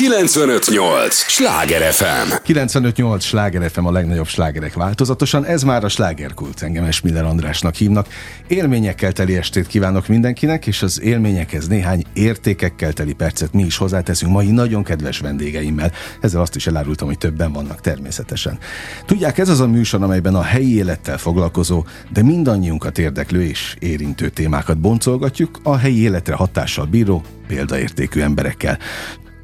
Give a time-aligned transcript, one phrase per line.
[0.00, 1.14] 958!
[1.14, 2.32] Sláger FM!
[2.42, 3.24] 958!
[3.24, 5.44] Sláger FM a legnagyobb slágerek változatosan.
[5.44, 6.62] Ez már a slágerkult.
[6.62, 8.06] Engem Esmiller Andrásnak hívnak.
[8.46, 14.32] Élményekkel teli estét kívánok mindenkinek, és az élményekhez néhány értékekkel teli percet mi is hozzáteszünk
[14.32, 15.92] mai nagyon kedves vendégeimmel.
[16.20, 18.58] Ezzel azt is elárultam, hogy többen vannak természetesen.
[19.06, 24.28] Tudják, ez az a műsor, amelyben a helyi élettel foglalkozó, de mindannyiunkat érdeklő és érintő
[24.28, 28.78] témákat boncolgatjuk a helyi életre hatással bíró, példaértékű emberekkel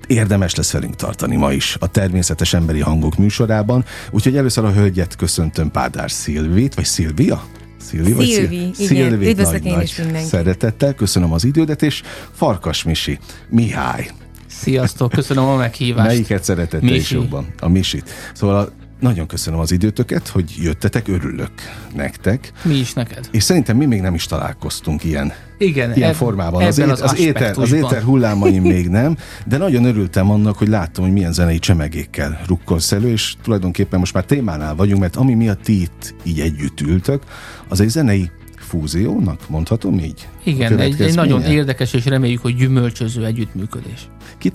[0.07, 3.85] érdemes lesz velünk tartani ma is a természetes emberi hangok műsorában.
[4.11, 7.45] Úgyhogy először a hölgyet köszöntöm Pádár Szilvét, vagy Szilvia?
[7.81, 9.23] Szilvi, vagy Szilvi, igen.
[9.23, 10.29] Üdvözlök én is mindenki.
[10.29, 12.03] Szeretettel, köszönöm az idődet, és
[12.33, 14.11] Farkas Misi, Mihály.
[14.47, 16.07] Sziasztok, köszönöm a meghívást.
[16.07, 17.47] Melyiket szeretette is jobban?
[17.61, 18.11] A Misit.
[18.35, 21.51] Szóval a nagyon köszönöm az időtöket, hogy jöttetek, örülök
[21.95, 22.53] nektek.
[22.63, 23.29] Mi is neked.
[23.31, 26.63] És szerintem mi még nem is találkoztunk ilyen, Igen, ilyen eb- formában.
[26.63, 31.05] Az, az, az, éter, az éter hullámaim még nem, de nagyon örültem annak, hogy láttam,
[31.05, 35.63] hogy milyen zenei csemegékkel rukkolsz elő, és tulajdonképpen most már témánál vagyunk, mert ami miatt
[35.63, 37.23] ti itt így együtt ültök,
[37.69, 40.29] az egy zenei fúziónak, mondhatom így?
[40.45, 44.09] Igen, egy, egy nagyon érdekes és reméljük, hogy gyümölcsöző együttműködés.
[44.39, 44.51] Ki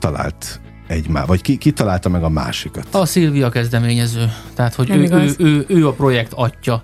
[0.92, 2.88] egymá, vagy ki, ki találta meg a másikat?
[2.92, 4.32] A Szilvia kezdeményező.
[4.54, 6.82] Tehát, hogy ő, ő, ő, ő, a projekt atya,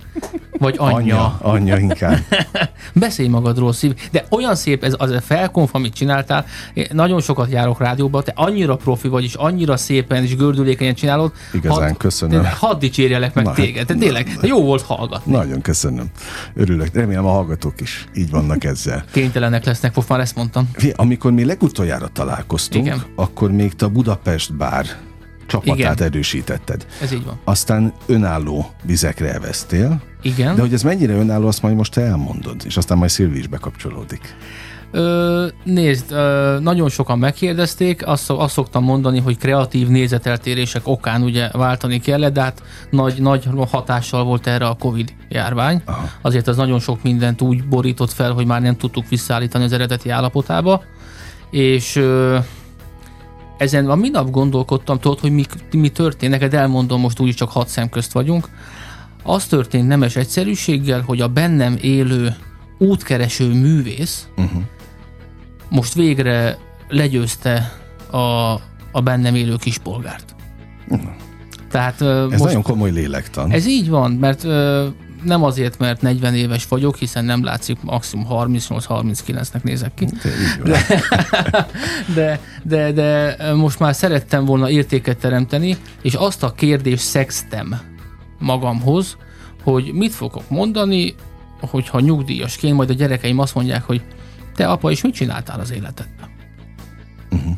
[0.59, 0.95] vagy anyja.
[0.95, 2.19] Anyja, anyja inkább.
[2.93, 3.95] Beszélj magadról, Szilvi.
[4.11, 6.45] De olyan szép ez az a felkonf, amit csináltál.
[6.73, 11.31] Én nagyon sokat járok rádióba, te annyira profi vagy, és annyira szépen és gördülékenyen csinálod.
[11.53, 12.45] Igazán, had, köszönöm.
[12.59, 13.87] Hadd dicsérjelek meg na, téged.
[13.87, 15.31] De tényleg, jó volt hallgatni.
[15.31, 16.05] Nagyon köszönöm.
[16.53, 16.93] Örülök.
[16.93, 19.03] Remélem a hallgatók is így vannak ezzel.
[19.11, 20.69] Kénytelenek lesznek, most már ezt mondtam.
[20.95, 23.03] Amikor mi legutoljára találkoztunk, Igen.
[23.15, 24.85] akkor még te a Budapest bár
[25.47, 26.03] csapatát Igen.
[26.03, 26.85] erősítetted.
[27.01, 27.39] Ez így van.
[27.43, 30.01] Aztán önálló vizekre elvesztél.
[30.21, 30.55] Igen.
[30.55, 33.47] De hogy ez mennyire önálló, azt majd most te elmondod, és aztán majd Szilvi is
[33.47, 34.35] bekapcsolódik.
[34.91, 41.49] Ö, nézd, ö, nagyon sokan megkérdezték, azt, azt szoktam mondani, hogy kreatív nézeteltérések okán ugye
[41.51, 45.81] váltani kellett, de hát nagy, nagy hatással volt erre a Covid járvány.
[45.85, 46.09] Aha.
[46.21, 50.09] Azért az nagyon sok mindent úgy borított fel, hogy már nem tudtuk visszaállítani az eredeti
[50.09, 50.83] állapotába.
[51.51, 52.37] És ö,
[53.57, 57.67] ezen a minap gondolkodtam, tudod, hogy mi, mi történt, neked elmondom, most úgyis csak hat
[57.67, 58.49] szem közt vagyunk.
[59.23, 62.35] Az történt nemes egyszerűséggel, hogy a bennem élő
[62.77, 64.61] útkereső művész uh-huh.
[65.69, 66.57] most végre
[66.87, 67.73] legyőzte
[68.11, 68.17] a,
[68.91, 70.35] a bennem élő kispolgárt.
[70.87, 71.09] Uh-huh.
[71.71, 73.51] Tehát, ez most, nagyon komoly lélektan.
[73.51, 74.43] Ez így van, mert
[75.23, 80.07] nem azért, mert 40 éves vagyok, hiszen nem látszik, maximum 38-39-nek nézek ki.
[80.63, 80.85] De,
[82.15, 87.79] de, de, de most már szerettem volna értéket teremteni, és azt a kérdést szextem
[88.39, 89.17] magamhoz,
[89.63, 91.15] hogy mit fogok mondani,
[91.59, 94.01] hogyha nyugdíjasként majd a gyerekeim azt mondják, hogy
[94.55, 96.29] te apa, és mit csináltál az életedben?
[97.31, 97.57] Uh-huh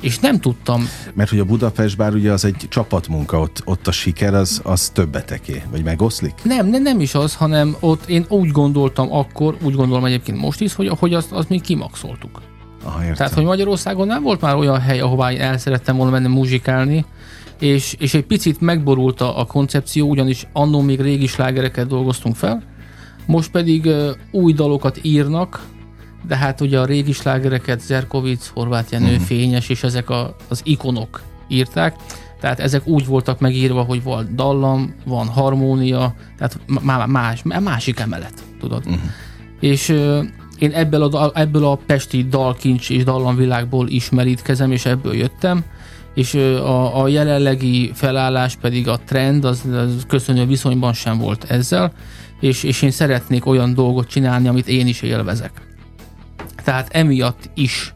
[0.00, 0.88] és nem tudtam.
[1.14, 4.88] Mert hogy a Budapest bár ugye az egy csapatmunka, ott, ott a siker az, az
[4.88, 6.34] többeteké, vagy megoszlik?
[6.42, 10.60] Nem, nem, nem is az, hanem ott én úgy gondoltam akkor, úgy gondolom egyébként most
[10.60, 12.42] is, hogy, hogy azt, azt mi kimaxoltuk.
[12.84, 13.14] Aha, értem.
[13.14, 17.04] Tehát, hogy Magyarországon nem volt már olyan hely, ahová én el szerettem volna menni muzsikálni,
[17.58, 22.62] és, és egy picit megborult a, a koncepció, ugyanis annó még régi slágereket dolgoztunk fel,
[23.26, 25.66] most pedig uh, új dalokat írnak,
[26.26, 29.24] de hát ugye a régi slágereket Zerkovic, Horváth Jenő, uh-huh.
[29.24, 31.96] Fényes és ezek a, az ikonok írták,
[32.40, 36.58] tehát ezek úgy voltak megírva, hogy volt dallam, van harmónia, tehát
[37.06, 38.86] más, másik emelet, tudod.
[38.86, 39.00] Uh-huh.
[39.60, 39.88] És
[40.58, 45.64] én ebből a, ebből a pesti dalkincs és dallamvilágból ismerítkezem, és ebből jöttem,
[46.14, 51.92] és a, a jelenlegi felállás pedig a trend, az, az köszönő viszonyban sem volt ezzel,
[52.40, 55.67] és, és én szeretnék olyan dolgot csinálni, amit én is élvezek
[56.64, 57.94] tehát emiatt is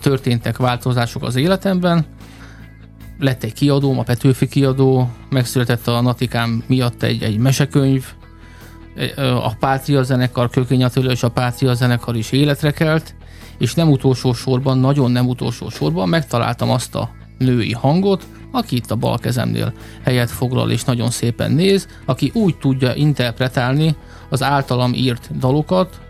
[0.00, 2.04] történtek változások az életemben.
[3.18, 8.04] Lett egy kiadóm, a Petőfi kiadó, megszületett a Natikám miatt egy, egy mesekönyv,
[9.16, 13.14] a Pátria zenekar, Kökényatőlő és a Pátria zenekar is életre kelt,
[13.58, 18.90] és nem utolsó sorban, nagyon nem utolsó sorban megtaláltam azt a női hangot, aki itt
[18.90, 19.72] a bal kezemnél
[20.04, 23.96] helyet foglal és nagyon szépen néz, aki úgy tudja interpretálni
[24.28, 26.00] az általam írt dalokat,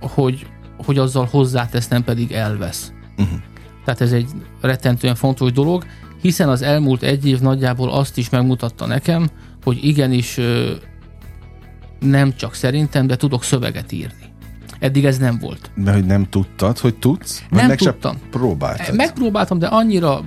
[0.00, 0.46] hogy
[0.84, 2.92] hogy azzal hozzátesz, nem pedig elvesz.
[3.18, 3.38] Uh-huh.
[3.84, 4.28] Tehát ez egy
[4.60, 5.84] rettentően fontos dolog,
[6.20, 9.28] hiszen az elmúlt egy év nagyjából azt is megmutatta nekem,
[9.62, 10.40] hogy igenis
[12.00, 14.30] nem csak szerintem, de tudok szöveget írni.
[14.78, 15.70] Eddig ez nem volt.
[15.74, 17.44] Mert hogy nem tudtad, hogy tudsz?
[17.50, 18.16] nem meg tudtam.
[18.30, 18.96] próbáltad?
[18.96, 20.24] Megpróbáltam, de annyira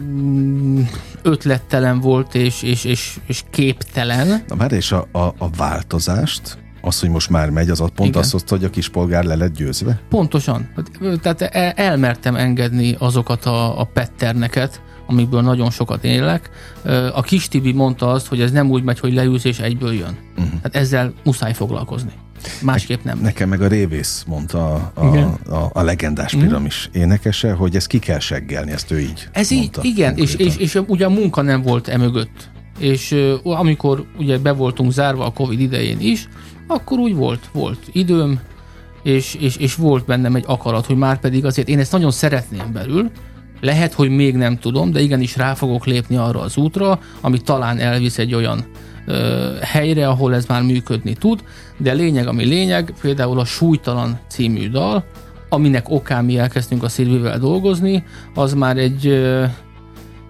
[0.00, 0.80] mm,
[1.22, 4.44] ötlettelen volt és, és, és, és képtelen.
[4.48, 8.20] Na már és a, a, a változást Az, hogy most már megy, az pont Igen.
[8.20, 10.00] azt hozta, hogy a kispolgár le lett győzve?
[10.08, 10.68] Pontosan.
[11.22, 16.50] Tehát e, elmertem engedni azokat a, a petterneket, amikből nagyon sokat élek.
[17.12, 20.16] A kis Tibi mondta azt, hogy ez nem úgy megy, hogy leülsz és egyből jön.
[20.36, 20.60] Uh-huh.
[20.62, 22.12] Hát ezzel muszáj foglalkozni.
[22.62, 23.18] Másképp nem.
[23.18, 26.44] Nekem meg a Révész mondta a, a, a, a legendás mhm.
[26.44, 27.00] piramis mm.
[27.00, 30.56] énekese, hogy ezt ki kell seggelni, ezt ő így Ez mondta, így, igen, és, és,
[30.56, 32.50] és ugye a munka nem volt emögött.
[32.78, 36.28] És amikor ugye be voltunk zárva a Covid idején is,
[36.66, 38.40] akkor úgy volt, volt időm,
[39.02, 42.72] és, és, és volt bennem egy akarat, hogy már pedig azért én ezt nagyon szeretném
[42.72, 43.10] belül,
[43.60, 47.78] lehet, hogy még nem tudom, de igenis rá fogok lépni arra az útra, ami talán
[47.78, 48.64] elvisz egy olyan
[49.06, 51.44] ö, helyre, ahol ez már működni tud,
[51.76, 55.04] de lényeg, ami lényeg, például a Súlytalan című dal,
[55.48, 58.04] aminek okán mi elkezdtünk a Szilvivel dolgozni,
[58.34, 59.44] az már egy, ö,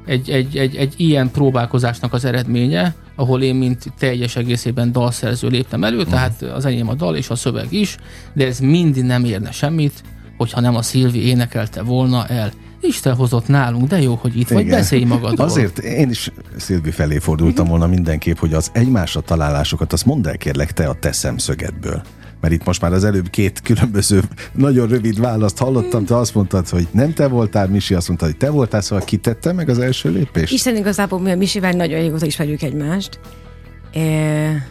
[0.07, 5.85] egy, egy, egy, egy ilyen próbálkozásnak az eredménye, ahol én, mint teljes egészében dalszerző léptem
[5.85, 6.13] elő, uh-huh.
[6.13, 7.97] tehát az enyém a dal és a szöveg is,
[8.33, 10.03] de ez mind nem érne semmit,
[10.37, 12.51] hogyha nem a Szilvi énekelte volna el.
[12.81, 14.63] Isten hozott nálunk, de jó, hogy itt Igen.
[14.63, 15.47] vagy, beszélj magadról.
[15.47, 17.79] Azért én is Szilvi felé fordultam Igen.
[17.79, 22.03] volna mindenképp, hogy az egymásra találásokat, azt mondd el kérlek te a te szemszögedből
[22.41, 24.23] mert itt most már az előbb két különböző
[24.53, 28.37] nagyon rövid választ hallottam, te azt mondtad, hogy nem te voltál, Misi azt mondta, hogy
[28.37, 30.53] te voltál, szóval kitette meg az első lépést?
[30.53, 33.21] Isten igazából mi a Misivel nagyon régóta ismerjük egymást.
[33.93, 34.69] E,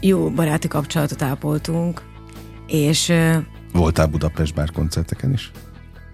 [0.00, 2.02] jó baráti kapcsolatot ápoltunk,
[2.66, 3.12] és...
[3.72, 5.50] Voltál Budapest bár koncerteken is?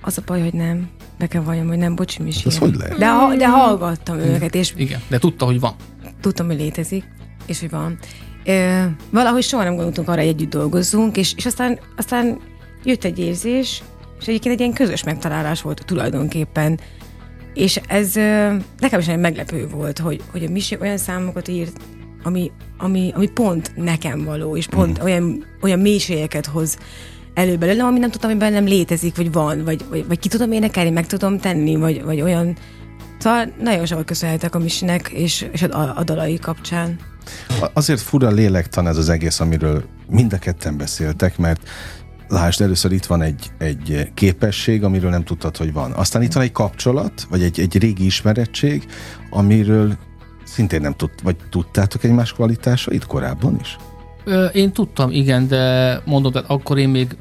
[0.01, 0.89] Az a baj, hogy nem.
[1.19, 2.39] Be kell valljam, hogy nem, bocs, Misi.
[2.39, 2.99] Hát ez hogy lehet?
[2.99, 4.73] De, de hallgattam őket, és...
[4.77, 5.75] Igen, de tudta, hogy van.
[6.21, 7.05] Tudtam, hogy létezik,
[7.47, 7.99] és hogy van.
[8.45, 12.39] Ö, valahogy soha nem gondoltunk arra, hogy együtt dolgozzunk, és, és aztán, aztán
[12.85, 13.83] jött egy érzés,
[14.21, 16.81] és egyébként egy ilyen közös megtalálás volt tulajdonképpen.
[17.55, 21.77] És ez ö, nekem is nagyon meglepő volt, hogy, hogy a Misi olyan számokat írt,
[22.23, 25.05] ami, ami, ami pont nekem való, és pont mm.
[25.05, 26.79] olyan, olyan mélységeket hoz
[27.35, 30.53] elő belőlem, ami nem tudtam, hogy bennem létezik, vagy van, vagy, vagy, vagy ki tudom
[30.53, 32.57] énekelni, meg tudom tenni, vagy, vagy olyan...
[33.19, 36.99] Szóval nagyon sokat köszönhetek a Misinek és, és a, a dalai kapcsán.
[37.73, 41.69] Azért fura lélektan ez az egész, amiről mind a ketten beszéltek, mert
[42.29, 45.93] lásd, először itt van egy, egy képesség, amiről nem tudtad, hogy van.
[45.93, 48.87] Aztán itt van egy kapcsolat, vagy egy, egy régi ismerettség,
[49.31, 49.97] amiről
[50.45, 53.77] szintén nem tud, vagy tudtátok egymás kvalitásait korábban is?
[54.25, 57.17] Ö, én tudtam, igen, de mondom, tehát akkor én még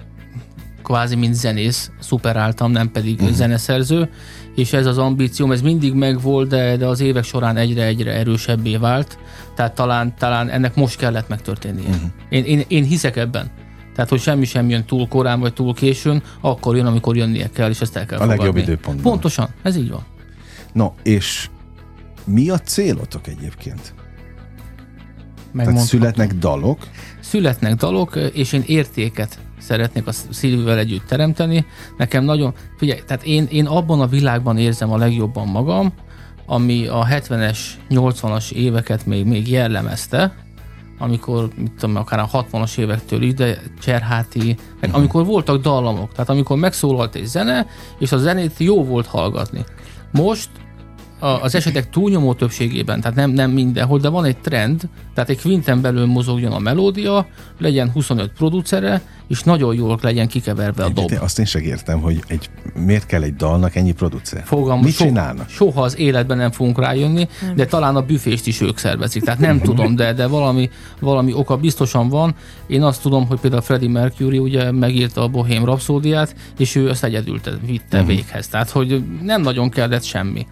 [0.84, 3.36] kvázi mint zenész szuperáltam, nem pedig uh-huh.
[3.36, 4.10] zeneszerző,
[4.56, 9.18] és ez az ambícióm, ez mindig megvolt, de, de az évek során egyre-egyre erősebbé vált,
[9.56, 11.90] tehát talán, talán ennek most kellett megtörténnie.
[11.90, 12.10] Uh-huh.
[12.30, 13.52] Én, én, én hiszek ebben.
[13.96, 17.70] Tehát, hogy semmi sem jön túl korán vagy túl későn, akkor jön, amikor jönnie kell,
[17.70, 18.44] és ezt el kell A fogadni.
[18.44, 19.12] legjobb időpontban.
[19.12, 20.06] Pontosan, ez így van.
[20.74, 21.50] No, és
[22.26, 23.94] mi a célotok egyébként?
[25.56, 26.88] Tehát születnek dalok?
[27.20, 31.66] Születnek dalok, és én értéket szeretnék a Szilvivel együtt teremteni.
[31.98, 35.94] Nekem nagyon, figyelj, tehát én, én abban a világban érzem a legjobban magam,
[36.46, 37.60] ami a 70-es,
[37.90, 40.34] 80-as éveket még, még jellemezte,
[41.00, 44.96] amikor, mit tudom, akár a 60-as évektől ide, Cserháti, meg uh-huh.
[44.96, 47.68] amikor voltak dallamok, tehát amikor megszólalt egy zene,
[48.00, 49.64] és a zenét jó volt hallgatni.
[50.12, 50.50] Most
[51.22, 54.82] az esetek túlnyomó többségében, tehát nem, nem mindenhol, de van egy trend,
[55.14, 57.28] tehát egy quinten belül mozogjon a melódia,
[57.60, 61.12] legyen 25 producere, és nagyon jól legyen kikeverve a dob.
[61.20, 64.44] Azt én sem értem, hogy egy, miért kell egy dalnak ennyi producer?
[64.46, 65.50] Fogalmam, Mit csinálnak?
[65.50, 67.56] Soha az életben nem fogunk rájönni, nem.
[67.56, 69.24] de talán a büfést is ők szervezik.
[69.24, 70.70] Tehát nem tudom, de, de valami,
[71.00, 72.36] valami oka biztosan van.
[72.68, 77.04] Én azt tudom, hogy például Freddie Mercury ugye megírta a Bohém Rapszódiát, és ő ezt
[77.04, 78.08] egyedül vitte uh-huh.
[78.08, 78.48] véghez.
[78.48, 80.48] Tehát, hogy nem nagyon kellett semmi.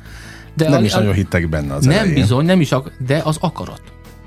[0.53, 2.13] De nem a, is nagyon hittek benne az Nem elején.
[2.13, 3.82] bizony, nem is, ak- de az akarat.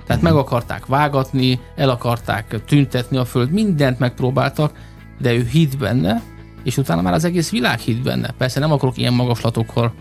[0.06, 0.22] Tehát uh-huh.
[0.22, 4.72] meg akarták vágatni, el akarták tüntetni a föld, mindent megpróbáltak,
[5.20, 6.22] de ő hitt benne,
[6.64, 8.34] és utána már az egész világ hitt benne.
[8.38, 9.94] Persze nem akarok ilyen magaslatokkal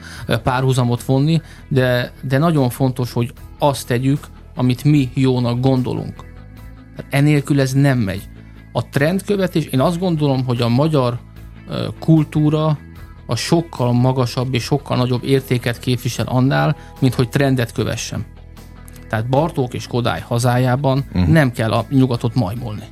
[0.44, 4.20] párhuzamot vonni, de, de nagyon fontos, hogy azt tegyük,
[4.56, 6.16] amit mi jónak gondolunk.
[6.96, 8.30] Tehát enélkül ez nem megy.
[8.72, 11.20] A trendkövetés, én azt gondolom, hogy a magyar
[12.00, 12.78] kultúra
[13.32, 18.26] a sokkal magasabb és sokkal nagyobb értéket képvisel annál, mint hogy trendet kövessem.
[19.10, 21.28] Tehát Bartók és Kodály hazájában uh-huh.
[21.28, 22.84] nem kell a nyugatot majmolni.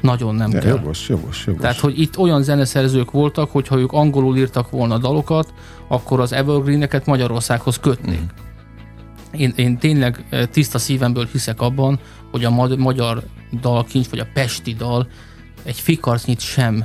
[0.00, 0.76] Nagyon nem ja, kell.
[0.76, 1.62] Jogos, jogos, jogos.
[1.62, 5.54] Tehát, hogy itt olyan zeneszerzők voltak, hogyha ők angolul írtak volna dalokat,
[5.88, 8.20] akkor az Evergreeneket Magyarországhoz kötnék.
[8.20, 9.40] Uh-huh.
[9.40, 11.98] Én, én tényleg eh, tiszta szívemből hiszek abban,
[12.30, 13.22] hogy a magyar
[13.60, 15.08] dalkincs, vagy a pesti dal
[15.62, 16.84] egy fikarcnyit sem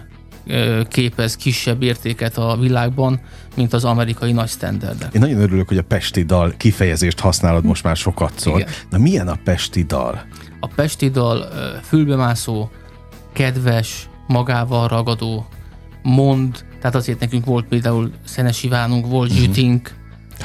[0.87, 3.19] képez kisebb értéket a világban,
[3.55, 5.13] mint az amerikai nagy standardek.
[5.13, 8.59] Én nagyon örülök, hogy a pesti dal kifejezést használod most már sokat szól.
[8.59, 8.71] Igen.
[8.89, 10.25] Na milyen a pesti dal?
[10.59, 11.47] A pesti dal
[11.83, 12.69] fülbemászó,
[13.33, 15.47] kedves, magával ragadó,
[16.01, 19.45] mond, tehát azért nekünk volt például Szenes Ivánunk, volt uh-huh.
[19.45, 19.95] Zsütink,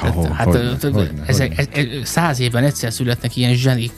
[0.01, 1.71] Oh, hát hogyne, hogyne, ezek, hogyne.
[1.71, 3.91] Ez, ez, száz évben egyszer születnek ilyen zsenik,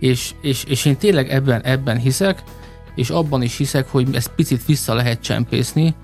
[0.00, 2.42] és, és, és én tényleg ebben, ebben hiszek,
[2.94, 5.94] és abban is hiszek, hogy ezt picit vissza lehet csempészni,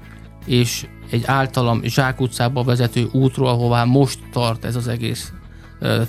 [0.47, 5.33] és egy általam zsákutcába vezető útról, ahová most tart ez az egész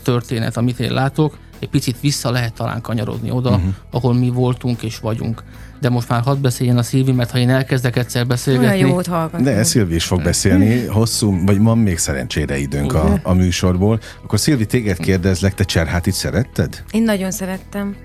[0.03, 3.74] történet, amit én látok, egy picit vissza lehet talán kanyarodni oda, uh-huh.
[3.91, 5.43] ahol mi voltunk és vagyunk.
[5.79, 8.83] De most már hadd beszéljen a Szilvi, mert ha én elkezdek egyszer beszélgetni...
[8.83, 9.43] Olyan jót hallgatom.
[9.43, 14.00] De Szilvi is fog beszélni, hosszú, vagy van még szerencsére időnk a, a műsorból.
[14.24, 16.83] Akkor Szilvi, téged kérdezlek, te Cserhátit szeretted?
[16.91, 17.95] Én nagyon szerettem.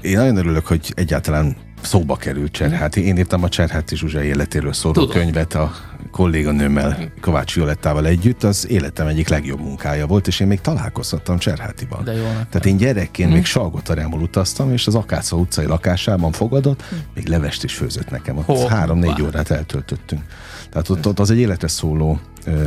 [0.00, 3.06] Én nagyon örülök, hogy egyáltalán szóba került Cserháti.
[3.06, 5.10] Én írtam a Cserháti Zsuzsa életéről szóló Tudom.
[5.10, 5.72] könyvet a
[6.10, 8.42] kolléganőmmel, Kovács Violettával együtt.
[8.42, 12.04] Az életem egyik legjobb munkája volt, és én még találkozhattam Cserhátiban.
[12.04, 13.34] De jó, Tehát én gyerekként hm.
[13.34, 16.94] még Salgotarjámból utaztam, és az Akáca utcai lakásában fogadott, hm.
[17.14, 18.42] még levest is főzött nekem.
[18.46, 20.22] Ott három-négy órát eltöltöttünk.
[20.70, 22.64] Tehát ott, ott az egy életre szóló ö,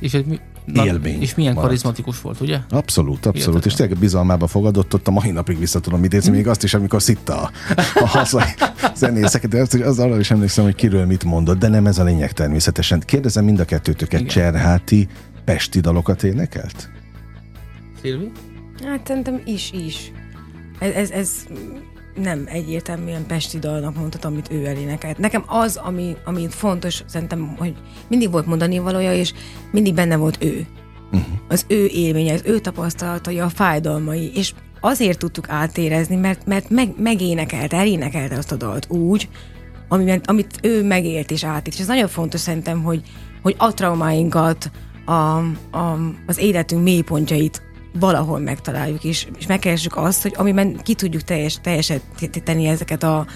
[0.00, 1.20] és egy Na, élmény.
[1.20, 1.68] És milyen maradt.
[1.68, 2.58] karizmatikus volt, ugye?
[2.70, 3.34] Abszolút, abszolút.
[3.36, 3.62] Hihetetlen.
[3.64, 7.02] És tényleg bizalmába fogadott, ott a mai napig vissza tudom idézni, még azt is, amikor
[7.02, 7.50] szitta a,
[7.94, 8.54] a hazai
[8.94, 12.04] zenészeket, de azt, az arra is emlékszem, hogy kiről mit mondott, de nem ez a
[12.04, 13.00] lényeg természetesen.
[13.00, 15.08] Kérdezem mind a kettőtöket, Cserháti
[15.44, 16.90] pesti dalokat énekelt?
[18.00, 18.30] Szilvi?
[18.84, 20.12] Hát szerintem is, is.
[20.78, 21.30] Ez, ez, ez
[22.14, 25.18] nem egyértelműen Pesti dalnak mondhatom, amit ő elénekelt.
[25.18, 27.74] Nekem az, ami, ami fontos, szerintem, hogy
[28.08, 29.32] mindig volt mondani valója, és
[29.70, 30.66] mindig benne volt ő.
[31.12, 31.26] Uh-huh.
[31.48, 36.92] Az ő élménye, az ő tapasztalatai, a fájdalmai, és azért tudtuk átérezni, mert, mert meg,
[36.96, 39.28] megénekelte, elénekelte azt a dalt úgy,
[39.88, 41.74] amiben, amit ő megélt és átélt.
[41.74, 43.02] És ez nagyon fontos szerintem, hogy,
[43.42, 44.70] hogy a traumáinkat,
[45.04, 51.22] a, a, az életünk mélypontjait valahol megtaláljuk, és, és megkeressük azt, hogy amiben ki tudjuk
[51.22, 53.26] teljes, teljesíteni ezeket a,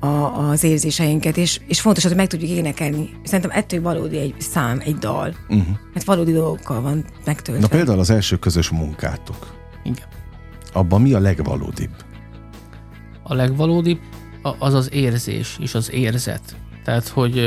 [0.00, 3.10] a, az érzéseinket, és, és fontos, hogy meg tudjuk énekelni.
[3.24, 5.34] Szerintem ettől valódi egy szám, egy dal.
[5.48, 5.76] Uh-huh.
[5.92, 7.62] Mert valódi dolgokkal van megtöltve.
[7.62, 9.56] Na például az első közös munkátok.
[9.82, 10.06] Igen.
[10.72, 11.90] Abban mi a legvalódibb?
[13.22, 13.98] A legvalódibb
[14.58, 16.56] az az érzés és az érzet.
[16.84, 17.38] Tehát, hogy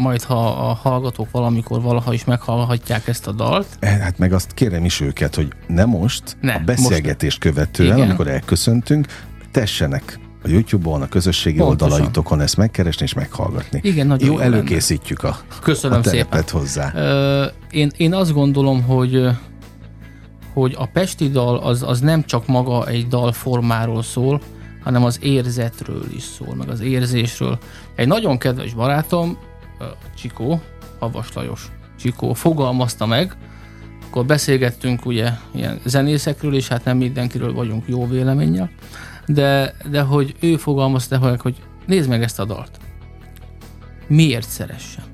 [0.00, 3.66] majd ha a hallgatók valamikor valaha is meghallhatják ezt a dalt.
[3.78, 7.54] Eh, hát meg azt kérem is őket, hogy ne most, ne, a beszélgetést most...
[7.54, 8.08] követően, Igen.
[8.08, 9.06] amikor elköszöntünk,
[9.50, 11.90] tessenek a YouTube-on, a közösségi Pontosan.
[11.92, 13.80] oldalaitokon ezt megkeresni és meghallgatni.
[13.82, 16.44] Igen, nagyon jó, jó előkészítjük a, Köszönöm a szépen.
[16.50, 16.92] hozzá.
[16.94, 19.28] Ö, én, én azt gondolom, hogy
[20.52, 24.40] hogy a Pesti dal az, az nem csak maga egy dal formáról szól,
[24.82, 27.58] hanem az érzetről is szól, meg az érzésről.
[27.96, 29.38] Egy nagyon kedves barátom
[30.16, 30.60] Csikó,
[30.98, 31.70] Havas Lajos
[32.00, 33.36] Csikó fogalmazta meg,
[34.06, 38.70] akkor beszélgettünk ugye ilyen zenészekről, és hát nem mindenkiről vagyunk jó véleménnyel,
[39.26, 41.56] de, de hogy ő fogalmazta meg, hogy
[41.86, 42.70] nézd meg ezt a dalt.
[44.06, 45.04] Miért szeressem?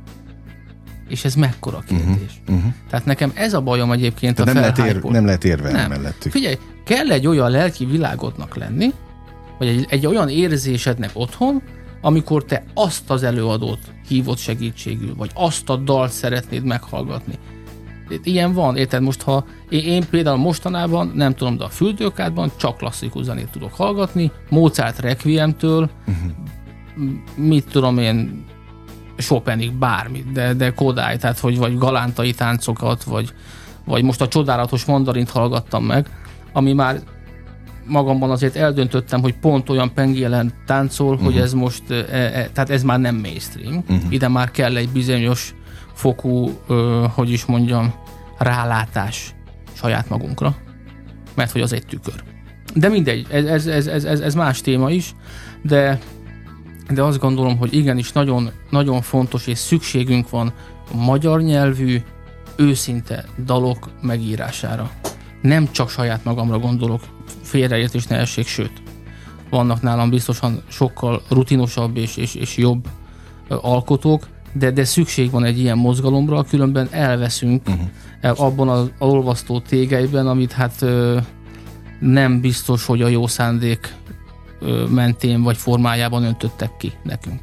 [1.08, 2.40] És ez mekkora mhm, kérdés.
[2.40, 2.72] Uh-huh, uh-huh.
[2.90, 5.90] Tehát nekem ez a bajom egyébként Tehát a nem lehet, ér, nem lehet érvelni nem.
[5.90, 6.32] mellettük.
[6.32, 8.92] Figyelj, kell egy olyan lelki világodnak lenni,
[9.58, 11.62] vagy egy, egy olyan érzésednek otthon,
[12.00, 17.34] amikor te azt az előadót hívott segítségül, vagy azt a dalt szeretnéd meghallgatni.
[18.22, 19.02] Ilyen van, érted?
[19.02, 23.74] Most ha én, én például mostanában, nem tudom, de a füldőkádban csak klasszikus zenét tudok
[23.74, 26.32] hallgatni, Mozart Requiemtől, uh-huh.
[27.34, 28.44] mit tudom én,
[29.18, 33.32] Chopinig bármit, de, de Kodály, tehát hogy vagy galántai táncokat, vagy,
[33.84, 36.08] vagy most a csodálatos mandarint hallgattam meg,
[36.52, 37.00] ami már
[37.88, 41.24] magamban azért eldöntöttem, hogy pont olyan pengélen táncol, uh-huh.
[41.24, 41.42] hogy mhm.
[41.42, 43.76] ez most, e, e, tehát ez már nem mainstream.
[43.76, 44.12] Uh-huh.
[44.12, 45.54] Ide már kell egy bizonyos
[45.94, 47.94] fokú, ö, hogy is mondjam,
[48.38, 49.34] rálátás
[49.72, 50.56] saját magunkra,
[51.34, 52.22] mert hogy az egy tükör.
[52.74, 55.14] De mindegy, ez, ez, ez, ez, ez, más téma is,
[55.62, 55.98] de,
[56.90, 60.52] de azt gondolom, hogy igenis nagyon, nagyon fontos és szükségünk van
[60.92, 62.02] magyar nyelvű,
[62.56, 64.90] őszinte dalok megírására.
[65.42, 67.00] Nem csak saját magamra gondolok,
[67.46, 68.82] félreértés ne essék, sőt,
[69.50, 72.88] vannak nálam biztosan sokkal rutinosabb és, és, és jobb
[73.48, 78.40] alkotók, de, de szükség van egy ilyen mozgalomra, különben elveszünk uh-huh.
[78.40, 81.18] abban az olvasztó tégelyben, amit hát ö,
[82.00, 83.94] nem biztos, hogy a jó szándék
[84.60, 87.40] ö, mentén vagy formájában öntöttek ki nekünk.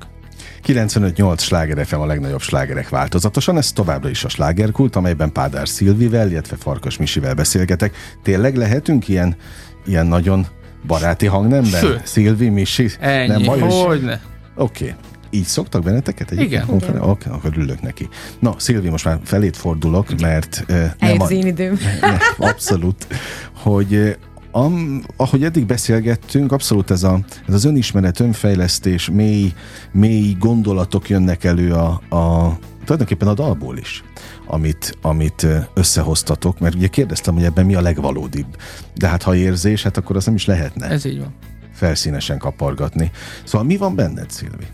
[0.67, 6.29] 95-8 sláger FM a legnagyobb slágerek változatosan, ez továbbra is a slágerkult, amelyben Pádár Szilvivel,
[6.29, 7.95] illetve Farkas Misivel beszélgetek.
[8.22, 9.36] Tényleg lehetünk ilyen
[9.85, 10.47] ilyen nagyon
[10.87, 11.81] baráti hangnemben?
[11.81, 12.07] Sőt.
[12.07, 12.89] Szilvi, Misi?
[12.99, 14.21] Ennyi, nem baj, hogyne.
[14.55, 14.83] Oké.
[14.83, 14.95] Okay.
[15.29, 16.31] így szoktak benneteket?
[16.31, 16.69] Egy Igen.
[16.69, 18.09] Oké, okay, akkor ülök neki.
[18.39, 21.79] Na, Szilvi, most már felét fordulok, mert uh, nem az én időm.
[22.01, 23.07] ne, abszolút,
[23.53, 24.11] hogy uh,
[24.55, 29.53] am, ahogy eddig beszélgettünk, abszolút ez, a, ez az önismeret, önfejlesztés, mély,
[29.91, 34.03] mély gondolatok jönnek elő a, a tulajdonképpen a dalból is,
[34.45, 38.57] amit, amit összehoztatok, mert ugye kérdeztem, hogy ebben mi a legvalódibb.
[38.95, 41.33] De hát ha érzés, hát akkor az nem is lehetne Ez így van.
[41.73, 43.12] felszínesen kapargatni.
[43.43, 44.67] Szóval mi van benned, Szilvi?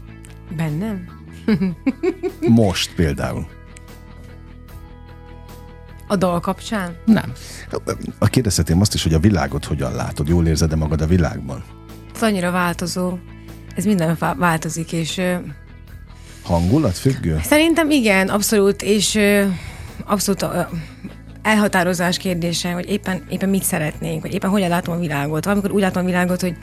[0.58, 1.06] Bennem?
[2.64, 3.48] Most például.
[6.08, 6.96] A dal kapcsán?
[7.06, 7.32] Nem.
[8.20, 11.64] A kérdezhetném azt is, hogy a világot hogyan látod, jól érzed-e magad a világban?
[12.16, 13.18] Ez annyira változó.
[13.76, 15.22] Ez minden vá- változik, és
[16.44, 17.40] Hangulat függő?
[17.44, 19.20] szerintem igen, abszolút, és
[20.06, 20.62] abszolút ö,
[21.42, 25.44] elhatározás kérdése, hogy éppen, éppen mit szeretnénk, vagy éppen hogyan látom a világot.
[25.44, 26.56] Valamikor úgy látom a világot, hogy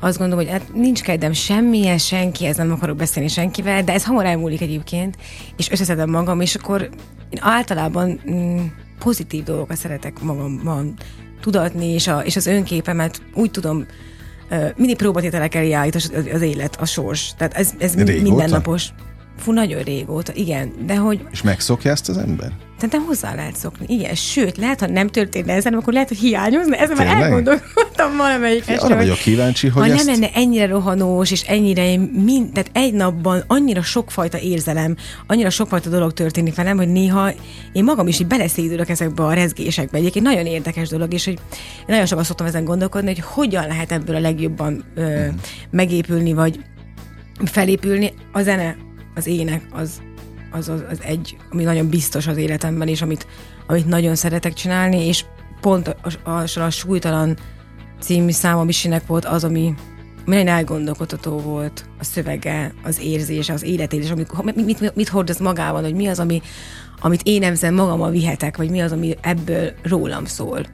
[0.00, 4.24] azt gondolom, hogy hát nincs kedvem semmihez, senkihez, nem akarok beszélni senkivel, de ez hamar
[4.24, 5.16] elmúlik egyébként,
[5.56, 6.82] és összeszedem magam, és akkor
[7.30, 8.66] én általában mm,
[8.98, 10.94] pozitív dolgokat szeretek magamban
[11.40, 13.86] tudatni, és, a, és az önképemet úgy tudom,
[14.76, 17.34] mindig próbatételek elé állít az, az élet, a sors.
[17.36, 18.22] Tehát ez, ez Régóta?
[18.22, 18.92] mindennapos.
[19.40, 22.52] Fú, nagyon régóta, igen, de hogy És megszokja ezt az ember?
[22.74, 23.86] Szerintem hozzá lehet szokni.
[23.88, 26.76] Igen, sőt, lehet, ha nem történne ezen, akkor lehet, hogy hiányozna.
[26.76, 30.06] Ezen már elgondolkodtam valamelyik este, arra vagyok kíváncsi, ha hogy nem ezt...
[30.06, 36.12] lenne ennyire rohanós, és ennyire mind, tehát egy napban annyira sokfajta érzelem, annyira sokfajta dolog
[36.12, 37.30] történik velem, hogy néha
[37.72, 39.98] én magam is így beleszédülök ezekbe a rezgésekbe.
[39.98, 41.38] Egyébként nagyon érdekes dolog, és hogy
[41.86, 45.34] nagyon sokat szoktam ezen gondolkodni, hogy hogyan lehet ebből a legjobban ö, Mhm.
[45.70, 46.60] megépülni, vagy
[47.44, 48.12] felépülni.
[48.32, 48.76] A zene,
[49.14, 50.02] az ének, az,
[50.50, 53.26] az, az, az egy, ami nagyon biztos az életemben, és amit,
[53.66, 55.24] amit nagyon szeretek csinálni, és
[55.60, 57.36] pont a, a, a súlytalan
[58.00, 59.74] című száma Misinek volt az, ami,
[60.26, 65.38] ami nagyon elgondolkodható volt a szövege, az érzése, az életérzés, amikor, mit, mit, mit hordoz
[65.38, 66.42] magában, hogy mi az, ami,
[67.00, 70.66] amit én ezzel magammal vihetek, vagy mi az, ami ebből rólam szól.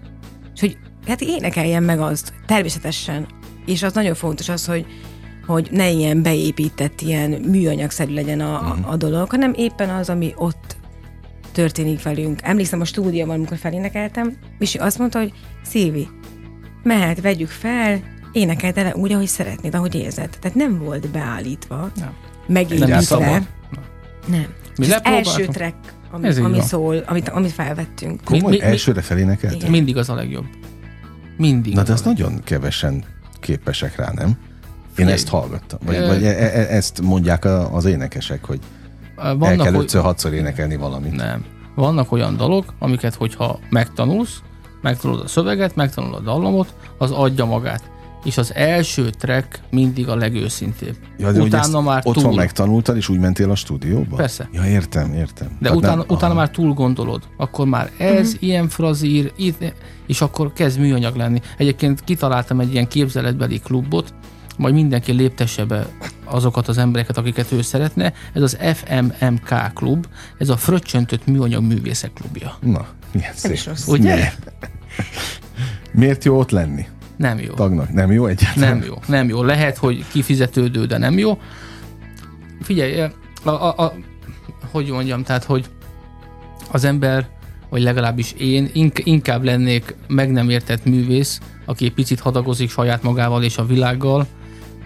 [0.55, 3.26] És hogy hát énekeljen meg azt, természetesen.
[3.66, 4.87] És az nagyon fontos az, hogy,
[5.47, 10.33] hogy ne ilyen beépített, ilyen műanyagszerű legyen a, a, a dolog, hanem éppen az, ami
[10.37, 10.76] ott
[11.53, 12.41] történik velünk.
[12.43, 15.33] Emlékszem a stúdióban, amikor felénekeltem, Misi azt mondta, hogy
[15.65, 16.09] Szilvi,
[16.82, 18.00] mehet, vegyük fel,
[18.32, 20.39] énekeld el úgy, ahogy szeretnéd, ahogy érzed.
[20.41, 21.93] Tehát nem volt beállítva, Nem.
[21.97, 22.13] Nem
[22.47, 23.00] megépítve.
[23.00, 23.47] szabad.
[24.26, 24.47] Nem.
[24.78, 25.75] Mi az első track,
[26.11, 28.21] ami, Ez ami szól, amit, amit felvettünk.
[28.25, 29.69] Komoly, Mi- mi- elsőre felénekelt?
[29.69, 30.47] Mindig az a legjobb.
[31.37, 31.75] Mindig.
[31.75, 33.04] Na az de azt nagyon kevesen
[33.41, 34.39] képesek rá, nem?
[34.97, 35.78] Én ezt hallgattam.
[35.85, 38.59] Vagy, vagy e- e- ezt mondják az énekesek, hogy
[39.17, 39.82] el Vannak, kell hogy...
[39.82, 41.17] ötször, hatszor énekelni valamit.
[41.17, 41.45] Nem.
[41.75, 44.41] Vannak olyan dalok, amiket, hogyha megtanulsz,
[44.82, 47.82] megtanulod a szöveget, megtanulod a dallamot, az adja magát.
[48.25, 50.97] És az első track mindig a legőszintébb.
[51.19, 52.35] Ja, de utána már otthon túl.
[52.35, 54.17] megtanultad, és úgy mentél a stúdióba?
[54.17, 54.49] Persze.
[54.52, 55.49] Ja, értem, értem.
[55.61, 56.35] De Hát utána, nem- utána aha.
[56.41, 57.23] már túl gondolod.
[57.37, 58.45] Akkor már ez, Mhm.
[58.45, 59.73] ilyen frazír, itt,
[60.06, 61.41] és akkor kezd műanyag lenni.
[61.56, 64.15] Egyébként kitaláltam egy ilyen képzeletbeli klubot,
[64.56, 65.86] majd mindenki léptesse be
[66.25, 68.12] azokat az embereket, akiket ő szeretne.
[68.32, 70.06] Ez az FMMK klub,
[70.38, 72.56] ez a Fröccsöntött Műanyag Művészek klubja.
[72.60, 73.52] Na, milyen szép.
[73.52, 73.86] is rossz.
[73.86, 74.14] Ugye?
[74.14, 74.52] Miért?
[75.92, 76.86] Miért jó ott lenni?
[77.16, 77.54] Nem jó.
[77.54, 78.76] Tagnak nem jó egyáltalán?
[78.76, 79.42] Nem jó, nem jó.
[79.42, 81.38] Lehet, hogy kifizetődő, de nem jó.
[82.62, 83.00] Figyelj,
[83.45, 83.95] a, a, a,
[84.71, 85.66] hogy mondjam, tehát, hogy
[86.71, 87.28] az ember,
[87.69, 93.02] vagy legalábbis én ink, inkább lennék meg nem értett művész, aki egy picit hadagozik saját
[93.02, 94.26] magával és a világgal,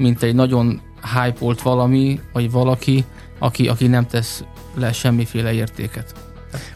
[0.00, 0.80] mint egy nagyon
[1.14, 3.04] hype valami, vagy valaki,
[3.38, 6.14] aki, aki nem tesz le semmiféle értéket.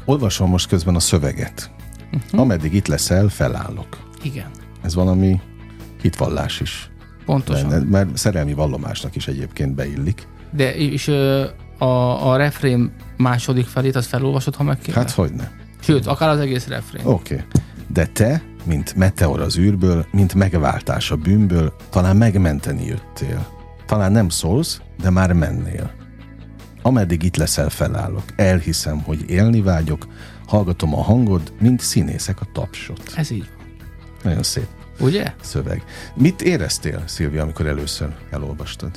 [0.05, 1.71] Olvasom most közben a szöveget.
[2.11, 2.39] Mhm.
[2.39, 3.99] Ameddig itt leszel, felállok.
[4.23, 4.51] Igen,
[4.83, 5.41] Ez valami
[6.03, 6.91] hitvallás is.
[7.25, 7.69] pontosan.
[7.69, 10.27] Benne, mert szerelmi vallomásnak is egyébként beillik.
[10.51, 11.09] De és
[11.79, 14.95] a, a refrén második felét, azt felolvasod, ha megkérdez?
[14.95, 15.53] Hát hogyne.
[15.81, 17.05] Sőt, akár az egész refrén.
[17.07, 17.35] Oké.
[17.35, 17.47] Okay.
[17.89, 23.47] De te, mint meteor az űrből, mint megváltás a bűnből, talán megmenteni jöttél.
[23.87, 25.93] Talán nem szólsz, de már mennél.
[26.83, 28.25] Ameddig itt leszel, felállok.
[28.37, 30.07] Elhiszem, hogy élni vágyok,
[30.47, 33.13] hallgatom a hangod, mint színészek a tapsot.
[33.17, 33.49] Ez így.
[34.23, 34.67] Nagyon szép
[35.01, 35.35] Ugye?
[35.41, 35.85] szöveg.
[36.15, 38.91] Mit éreztél, Szilvia, amikor először elolvastad?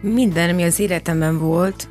[0.00, 1.88] Minden, ami az életemben volt,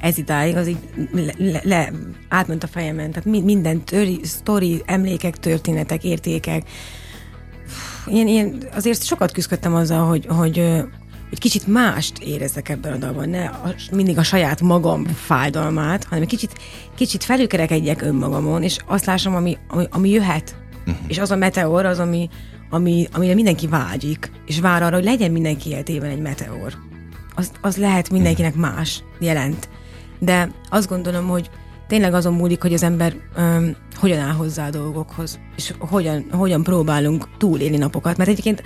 [0.00, 0.78] ez idáig, az így
[1.12, 1.92] le, le, le
[2.28, 3.10] átment a fejemen.
[3.10, 6.62] Tehát mi- minden töri, sztori, emlékek, történetek, értékek.
[8.06, 10.58] Ilyen, ilyen, azért sokat küzdöttem azzal, hogy, hogy,
[11.28, 13.28] hogy kicsit mást érezzek ebben a dalban.
[13.28, 16.52] Ne a, mindig a saját magam fájdalmát, hanem egy kicsit,
[16.94, 20.56] kicsit felülkerekedjek önmagamon, és azt lássam, ami, ami, ami jöhet.
[20.86, 20.96] Uh-huh.
[21.06, 22.28] És az a meteor, az, ami,
[22.70, 26.86] ami, amire mindenki vágyik, és vár arra, hogy legyen mindenki életében egy meteor
[27.38, 29.68] az, az lehet mindenkinek más jelent.
[30.18, 31.50] De azt gondolom, hogy
[31.88, 36.62] tényleg azon múlik, hogy az ember um, hogyan áll hozzá a dolgokhoz, és hogyan, hogyan
[36.62, 38.16] próbálunk túlélni napokat.
[38.16, 38.62] Mert egyébként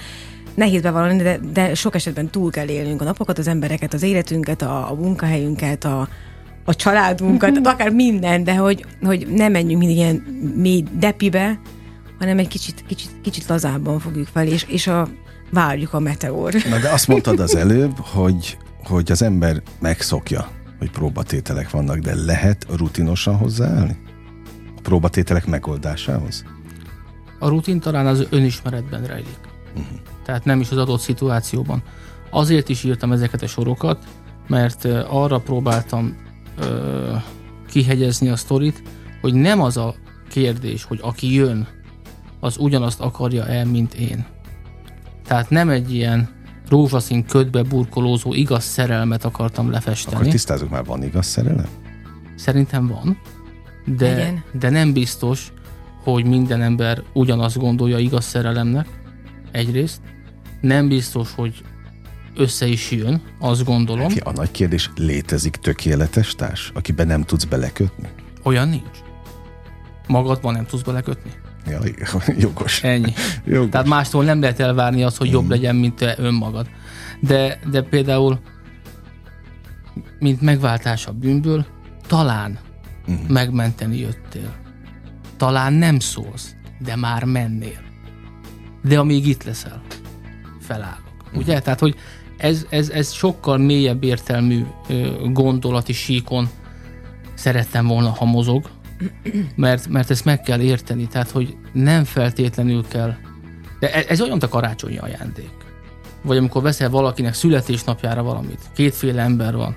[0.55, 4.63] nehéz bevallani, de, de sok esetben túl kell élnünk a napokat, az embereket, az életünket,
[4.63, 6.09] a, a munkahelyünket, a,
[6.65, 10.15] a családunkat, akár minden, de hogy, hogy ne menjünk mindig ilyen
[10.57, 11.61] mély depibe,
[12.19, 15.09] hanem egy kicsit, kicsit, kicsit lazábban fogjuk fel, és, és a,
[15.51, 16.55] várjuk a meteor.
[16.71, 20.49] Na de azt mondtad az előbb, hogy, hogy az ember megszokja,
[20.83, 23.97] hogy próbatételek vannak, de lehet rutinosan hozzáállni?
[24.77, 26.45] A próbatételek megoldásához?
[27.39, 29.39] A rutin talán az önismeretben rejlik.
[29.77, 29.99] Uh-huh.
[30.25, 31.83] Tehát nem is az adott szituációban.
[32.31, 34.05] Azért is írtam ezeket a sorokat,
[34.49, 36.17] mert arra próbáltam
[36.59, 37.15] ö,
[37.69, 38.83] kihegyezni a sztorit,
[39.21, 39.95] hogy nem az a
[40.29, 41.69] kérdés, hogy aki jön,
[42.41, 44.27] az ugyanazt akarja el, mint én.
[45.27, 46.29] Tehát nem egy ilyen
[46.73, 50.17] rózsaszín ködbe burkolózó igaz szerelmet akartam lefesteni.
[50.17, 51.69] Akkor tisztázunk már, van igaz szerelem?
[52.37, 53.19] Szerintem van,
[53.85, 55.53] de, de nem biztos,
[56.03, 58.89] hogy minden ember ugyanazt gondolja igaz szerelemnek,
[59.51, 60.01] egyrészt.
[60.61, 61.63] Nem biztos, hogy
[62.37, 64.07] össze is jön, azt gondolom.
[64.07, 68.09] Neki a nagy kérdés, létezik tökéletes társ, akiben nem tudsz belekötni?
[68.43, 68.99] Olyan nincs.
[70.07, 71.31] Magadban nem tudsz belekötni?
[71.67, 71.81] Ja,
[72.39, 72.83] jogos.
[72.83, 73.13] Ennyi.
[73.45, 73.71] Jogos.
[73.71, 75.51] Tehát mástól nem lehet elvárni azt, hogy jobb mm.
[75.51, 76.67] legyen, mint te önmagad.
[77.21, 78.41] De, de például,
[80.19, 81.67] mint megváltás a bűnből,
[82.07, 82.59] talán
[83.11, 83.15] mm.
[83.29, 84.55] megmenteni jöttél.
[85.37, 87.81] Talán nem szólsz, de már mennél.
[88.83, 89.83] De amíg itt leszel,
[90.61, 91.31] felállok.
[91.35, 91.39] Mm.
[91.39, 91.61] Ugye?
[91.61, 91.97] Tehát, hogy
[92.37, 94.65] ez, ez, ez sokkal mélyebb értelmű
[95.33, 96.49] gondolati síkon
[97.35, 98.71] szerettem volna, ha mozog,
[99.55, 103.15] mert, mert ezt meg kell érteni, tehát hogy nem feltétlenül kell,
[103.81, 105.51] de ez, ez olyan, mint a karácsonyi ajándék.
[106.23, 109.77] Vagy amikor veszel valakinek születésnapjára valamit, kétféle ember van,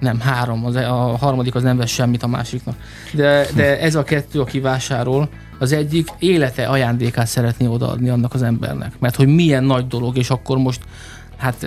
[0.00, 2.74] nem, három, az, e, a harmadik az nem vesz semmit a másiknak.
[3.12, 8.42] De, de ez a kettő, aki vásárol, az egyik élete ajándékát szeretné odaadni annak az
[8.42, 8.98] embernek.
[8.98, 10.80] Mert hogy milyen nagy dolog, és akkor most,
[11.36, 11.66] hát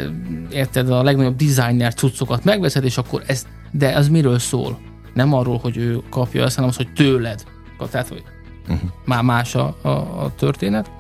[0.52, 4.80] érted, a legnagyobb designer cuccokat megveszed, és akkor ez, de az miről szól?
[5.14, 7.44] Nem arról, hogy ő kapja ezt, hanem az, hogy tőled.
[7.92, 8.24] Tehát, hogy
[8.70, 8.90] uh-huh.
[9.06, 10.92] már más a, a, a történet.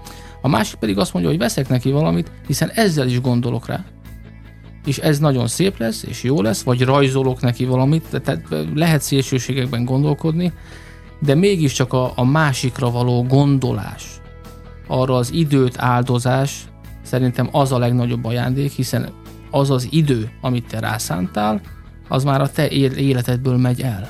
[0.41, 3.85] A másik pedig azt mondja, hogy veszek neki valamit, hiszen ezzel is gondolok rá.
[4.85, 9.85] És ez nagyon szép lesz, és jó lesz, vagy rajzolok neki valamit, tehát lehet szélsőségekben
[9.85, 10.53] gondolkodni,
[11.19, 14.21] de mégiscsak a, a másikra való gondolás,
[14.87, 16.65] arra az időt áldozás,
[17.01, 19.09] szerintem az a legnagyobb ajándék, hiszen
[19.51, 21.61] az az idő, amit te rászántál,
[22.13, 24.09] az már a te életedből megy el.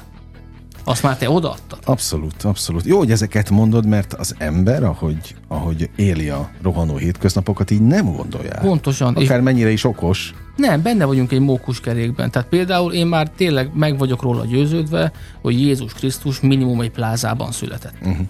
[0.84, 1.80] Azt már te odaadtad.
[1.86, 2.86] Abszolút, abszolút.
[2.86, 8.06] Jó, hogy ezeket mondod, mert az ember, ahogy, ahogy éli a rohanó hétköznapokat, így nem
[8.16, 8.60] gondolja.
[8.62, 9.16] Pontosan.
[9.16, 10.34] Akár és mennyire is okos.
[10.56, 12.32] Nem, benne vagyunk egy mókuskerékben.
[12.32, 15.12] Tehát például én már tényleg meg vagyok róla győződve,
[15.42, 17.96] hogy Jézus Krisztus minimum egy plázában született.
[18.02, 18.28] Uh-huh.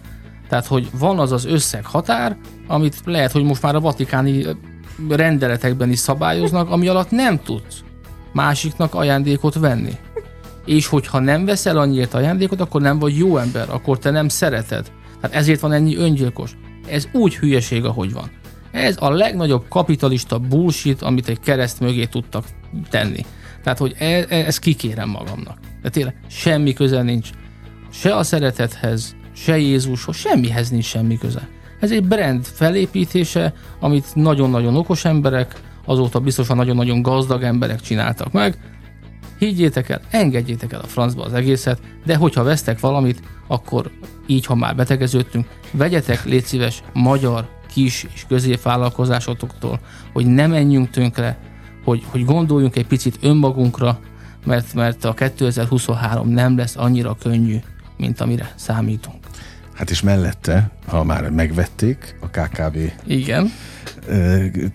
[0.49, 4.45] Tehát, hogy van az az összeg határ, amit lehet, hogy most már a vatikáni
[5.09, 7.83] rendeletekben is szabályoznak, ami alatt nem tudsz
[8.33, 9.97] másiknak ajándékot venni.
[10.65, 14.91] És hogyha nem veszel annyiért ajándékot, akkor nem vagy jó ember, akkor te nem szereted.
[15.21, 16.57] Tehát ezért van ennyi öngyilkos.
[16.87, 18.31] Ez úgy hülyeség, ahogy van.
[18.71, 22.45] Ez a legnagyobb kapitalista bullshit, amit egy kereszt mögé tudtak
[22.89, 23.25] tenni.
[23.63, 25.57] Tehát, hogy e, e, ezt kikérem magamnak.
[25.81, 27.29] De tényleg semmi köze nincs.
[27.91, 31.47] Se a szeretethez, se Jézushoz, semmihez nincs semmi köze.
[31.79, 38.57] Ez egy brand felépítése, amit nagyon-nagyon okos emberek, azóta biztosan nagyon-nagyon gazdag emberek csináltak meg.
[39.37, 43.91] Higgyétek el, engedjétek el a francba az egészet, de hogyha vesztek valamit, akkor
[44.27, 49.79] így, ha már betegeződtünk, vegyetek, légy magyar kis és középvállalkozásotoktól,
[50.13, 51.37] hogy ne menjünk tönkre,
[51.83, 53.99] hogy, hogy gondoljunk egy picit önmagunkra,
[54.45, 57.57] mert, mert a 2023 nem lesz annyira könnyű,
[57.97, 59.22] mint amire számítunk.
[59.73, 63.51] Hát és mellette, ha már megvették a KKV Igen.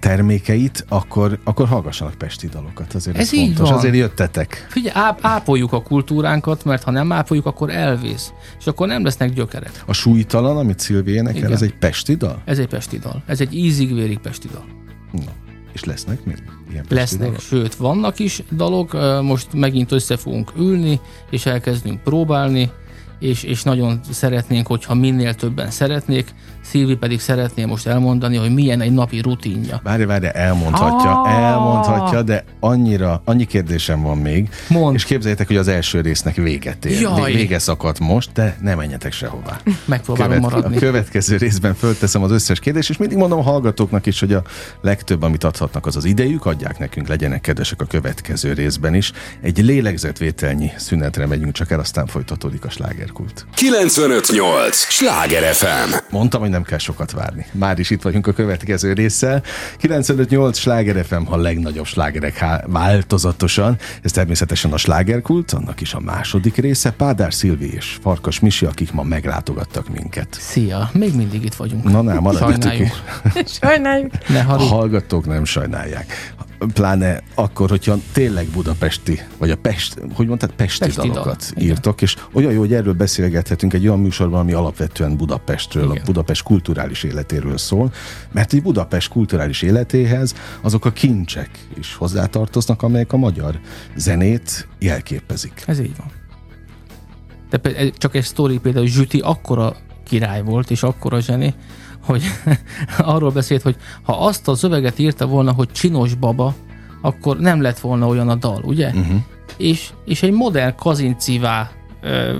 [0.00, 2.94] termékeit, akkor, akkor hallgassanak pesti dalokat.
[2.94, 3.68] Azért ez, ez így fontos.
[3.68, 3.78] Van.
[3.78, 4.66] Azért jöttetek.
[4.68, 8.32] Figyelj, áp, ápoljuk a kultúránkat, mert ha nem ápoljuk, akkor elvész.
[8.58, 9.82] És akkor nem lesznek gyökerek.
[9.86, 12.42] A súlytalan, amit Szilvi énekel, ez egy pesti dal?
[12.44, 13.22] Ez egy pesti dal.
[13.26, 14.64] Ez egy ízig-vérig pesti dal.
[15.12, 15.32] Na.
[15.72, 17.40] És lesznek még ilyen Lesznek, dalok?
[17.40, 18.92] sőt, vannak is dalok.
[19.22, 22.70] Most megint össze fogunk ülni, és elkezdünk próbálni
[23.18, 26.34] és, és nagyon szeretnénk, hogyha minél többen szeretnék,
[26.68, 29.80] Szilvi pedig szeretné most elmondani, hogy milyen egy napi rutinja.
[29.82, 31.32] Várj, várj, elmondhatja, Ah!
[31.32, 34.48] elmondhatja, de annyira, annyi kérdésem van még.
[34.68, 34.94] Mond.
[34.94, 37.00] És képzeljétek, hogy az első résznek véget ér.
[37.00, 37.32] Jaj.
[37.32, 39.60] Vége szakadt most, de ne menjetek sehová.
[39.84, 40.76] Megpróbálom Követ, a maradni.
[40.76, 44.42] következő részben fölteszem az összes kérdést, és mindig mondom a hallgatóknak is, hogy a
[44.80, 49.12] legtöbb, amit adhatnak, az az idejük, adják nekünk, legyenek kedvesek a következő részben is.
[49.42, 53.46] Egy lélegzetvételnyi szünetre megyünk csak el, aztán folytatódik a slágerkult.
[53.54, 54.76] 958!
[54.76, 55.94] Sláger FM!
[56.10, 57.46] Mondtam, hogy nem kell sokat várni.
[57.52, 59.42] Már is itt vagyunk a következő résszel.
[59.76, 63.78] 958 Sláger FM, a legnagyobb slágerek há- változatosan.
[64.02, 66.90] Ez természetesen a slágerkult, annak is a második része.
[66.90, 70.36] Pádár Szilvi és Farkas Misi, akik ma meglátogattak minket.
[70.40, 71.84] Szia, még mindig itt vagyunk.
[71.84, 72.92] Na, nem, maradjatok Sajnáljuk.
[73.60, 74.12] Sajnáljuk.
[74.28, 76.34] Ne A hallgatók nem sajnálják.
[76.58, 81.68] Pláne akkor, hogyha tényleg budapesti, vagy a Pest, hogy mondtad, pesti, Pesti dal, dalokat igen.
[81.68, 85.96] írtok, és olyan jó, hogy erről beszélgethetünk egy olyan műsorban, ami alapvetően Budapestről, Igen.
[86.02, 87.92] a Budapest kulturális életéről szól,
[88.32, 93.60] mert egy Budapest kulturális életéhez azok a kincsek is hozzátartoznak, amelyek a magyar
[93.96, 95.62] zenét jelképezik.
[95.66, 96.10] Ez így van.
[97.50, 99.76] De csak egy sztori például Zsüti akkora
[100.08, 101.54] király volt, és akkora zseni,
[102.08, 102.22] hogy
[102.98, 106.54] arról beszélt, hogy ha azt a szöveget írta volna, hogy csinos baba,
[107.02, 108.86] akkor nem lett volna olyan a dal, ugye?
[108.88, 109.20] Uh-huh.
[109.56, 111.70] És, és egy modern kazincivá
[112.02, 112.36] ö,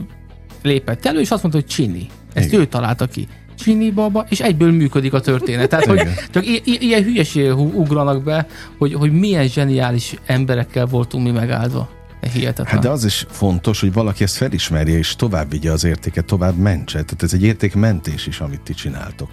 [0.63, 2.07] lépett elő, és azt mondta, hogy csini.
[2.33, 2.61] Ezt Igen.
[2.61, 3.29] ő találta ki.
[3.59, 5.69] Csini baba, és egyből működik a történet.
[5.69, 6.01] Tehát, hogy
[6.31, 8.47] csak i- i- ilyen hülyeségek hu- ugranak be,
[8.79, 11.89] hogy, hogy milyen zseniális emberekkel voltunk mi megáldva.
[12.33, 12.67] Hihetetlen.
[12.67, 16.57] Hát de az is fontos, hogy valaki ezt felismerje, és tovább vigye az értéket, tovább
[16.57, 16.93] mentse.
[17.03, 19.29] Tehát ez egy értékmentés is, amit ti csináltok.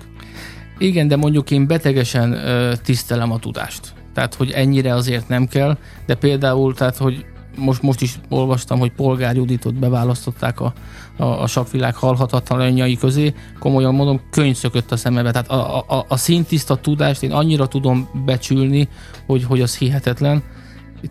[0.78, 3.94] Igen, de mondjuk én betegesen ö, tisztelem a tudást.
[4.14, 7.26] Tehát, hogy ennyire azért nem kell, de például, tehát, hogy
[7.58, 10.74] most, most is olvastam, hogy Polgár Juditot beválasztották a,
[11.18, 13.34] a, a sakvilág halhatatlanjai közé.
[13.60, 15.32] Komolyan mondom, könyv szökött a szemembe.
[15.32, 18.88] Tehát a, a, a szintiszta tudást én annyira tudom becsülni,
[19.26, 20.44] hogy, hogy az hihetetlen.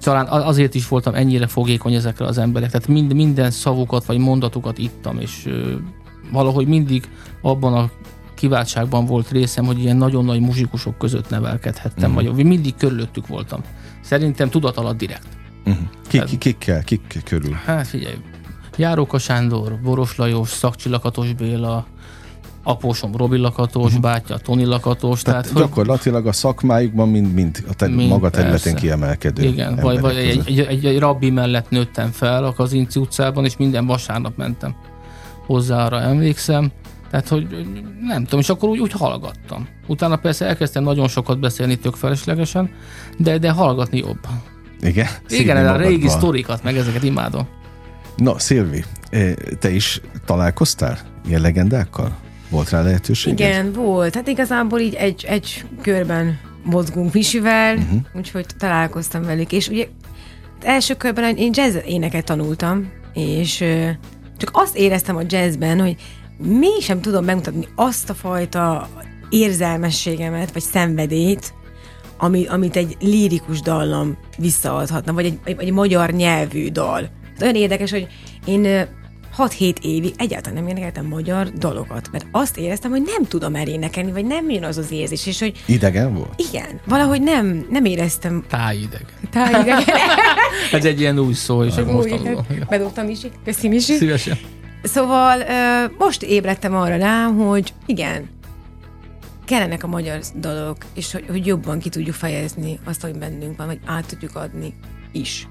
[0.00, 2.70] Talán azért is voltam ennyire fogékony ezekre az emberek.
[2.70, 5.72] Tehát mind, minden szavukat vagy mondatukat ittam, és ö,
[6.33, 7.09] valahogy mindig
[7.42, 7.90] abban a
[8.44, 12.24] kiváltságban volt részem, hogy ilyen nagyon nagy muzsikusok között nevelkedhettem, Mhm.
[12.24, 13.61] vagy mindig körülöttük voltam.
[14.00, 15.26] Szerintem tudat alatt direkt.
[15.66, 15.83] Uh-huh.
[16.09, 17.52] Ki, ki, kikkel, kik körül?
[17.64, 18.14] Hát figyelj,
[18.76, 21.87] Járóka Sándor, Boros Lajos, Szakcsi Lakatos Béla,
[22.62, 24.00] apósom Robi Lakatos, uh-huh.
[24.00, 28.61] bátyja Toni Lakatos, Tehát, tehát, gyakorlatilag a szakmájukban mind, mind a te, Mind, maga területen
[28.72, 28.78] persze.
[28.87, 33.44] kiemelkedő igen, vagy, vagy egy, egy, egy, egy rabbi mellett nőttem fel a Kazinci utcában,
[33.44, 34.74] és minden vasárnap mentem
[35.46, 36.70] hozzá, arra emlékszem.
[37.14, 37.66] Tehát, hogy
[38.00, 39.68] nem tudom, és akkor úgy, úgy hallgattam.
[39.87, 42.70] Utána persze elkezdtem nagyon sokat beszélni tök feleslegesen,
[43.18, 44.18] de, de hallgatni jobb.
[44.81, 45.07] Igen?
[45.27, 47.48] Szívni Igen, a régi sztorikat, meg ezeket imádom.
[48.16, 52.16] Na, Szilvi, eh, te is találkoztál ilyen legendákkal?
[52.48, 53.33] Volt rá lehetőség?
[53.33, 54.14] Igen, volt.
[54.14, 58.00] Hát igazából így egy, egy körben mozgunk Misivel, uh-huh.
[58.14, 59.53] úgyhogy találkoztam velük.
[59.53, 59.87] És ugye
[60.62, 63.64] első körben én jazz éneket tanultam, és
[64.37, 65.96] csak azt éreztem a jazzben, hogy
[66.38, 68.88] mégsem tudom megmutatni azt a fajta
[69.29, 71.55] érzelmességemet, vagy szenvedélyt,
[72.16, 77.11] ami, amit egy lírikus dallam visszaadhatna, vagy egy, egy, egy magyar nyelvű dal.
[77.37, 78.07] Ez olyan érdekes, hogy
[78.44, 78.83] én ö,
[79.38, 84.25] 6-7 évig egyáltalán nem énekeltem magyar dalokat, mert azt éreztem, hogy nem tudom elénekelni, vagy
[84.25, 86.42] nem jön az az érzés, és hogy Idegen volt?
[86.51, 89.05] igen, valahogy nem, nem éreztem Tájideg.
[89.31, 89.79] tájidegen.
[90.73, 92.44] Ez egy ilyen új szó, és most Új, tanulom.
[92.51, 92.66] Igen.
[92.68, 93.94] bedobtam Misi, köszi Misi.
[93.97, 94.38] Szívesen.
[94.85, 95.42] Szóval
[95.99, 98.29] most ébredtem arra rá, hogy igen,
[99.44, 103.66] kellenek a magyar dalok, és hogy, hogy jobban ki tudjuk fejezni azt, ami bennünk van,
[103.66, 104.75] vagy át tudjuk adni
[105.12, 105.49] is.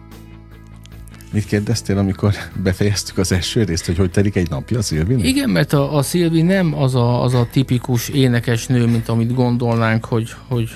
[1.32, 5.26] Mit kérdeztél, amikor befejeztük az első részt, hogy hogy telik egy napja Szilvinek?
[5.26, 9.34] Igen, mert a, a Szilvi nem az a, az a tipikus énekes nő, mint amit
[9.34, 10.69] gondolnánk, hogy, hogy,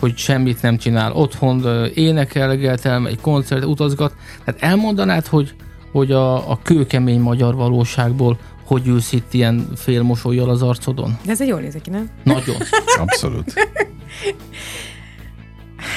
[0.00, 1.12] hogy semmit nem csinál.
[1.12, 4.14] Otthon énekelget, elmegy koncert, utazgat.
[4.44, 5.54] Tehát elmondanád, hogy,
[5.92, 11.18] hogy a, a kőkemény magyar valóságból hogy ülsz itt ilyen félmosolyjal az arcodon?
[11.24, 12.08] De ez egy jól nézek ki, nem?
[12.24, 12.56] Nagyon.
[13.00, 13.52] Abszolút.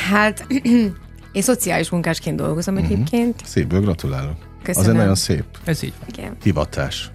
[0.09, 0.45] Hát,
[1.31, 3.41] én szociális munkásként dolgozom egyébként.
[3.45, 4.35] Szépből gratulálok.
[4.63, 4.81] Köszönöm.
[4.89, 5.93] Azért nagyon szép Ez így.
[6.07, 6.37] Igen.
[6.43, 7.11] hivatás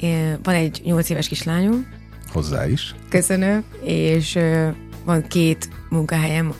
[0.00, 1.86] Én- Van egy nyolc éves kislányom,
[2.32, 2.94] hozzá is.
[3.08, 4.68] köszönöm, és ö,
[5.04, 6.52] van két munkahelyem,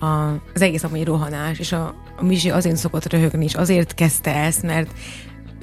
[0.00, 0.06] a,
[0.54, 4.34] az egész nap egy rohanás, és a, a Misi azért szokott röhögni, és azért kezdte
[4.34, 4.90] ezt, mert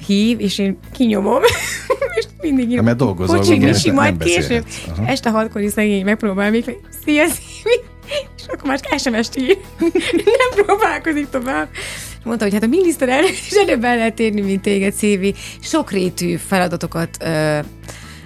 [0.05, 1.41] hív, és én kinyomom,
[2.17, 2.75] és mindig írom.
[2.75, 4.65] Hát, mert dolgozol, gondolom, Misi, majd később.
[5.05, 6.63] Este hatkor is szegény megpróbál még,
[7.05, 7.79] szia, Szívi,
[8.37, 9.57] és akkor már SMS-t ír.
[10.41, 11.67] nem próbálkozik tovább.
[12.23, 15.33] mondta, hogy hát a miniszterelnök is előbb el lehet érni, mint téged, Szévi.
[15.61, 17.59] Sokrétű feladatokat ö,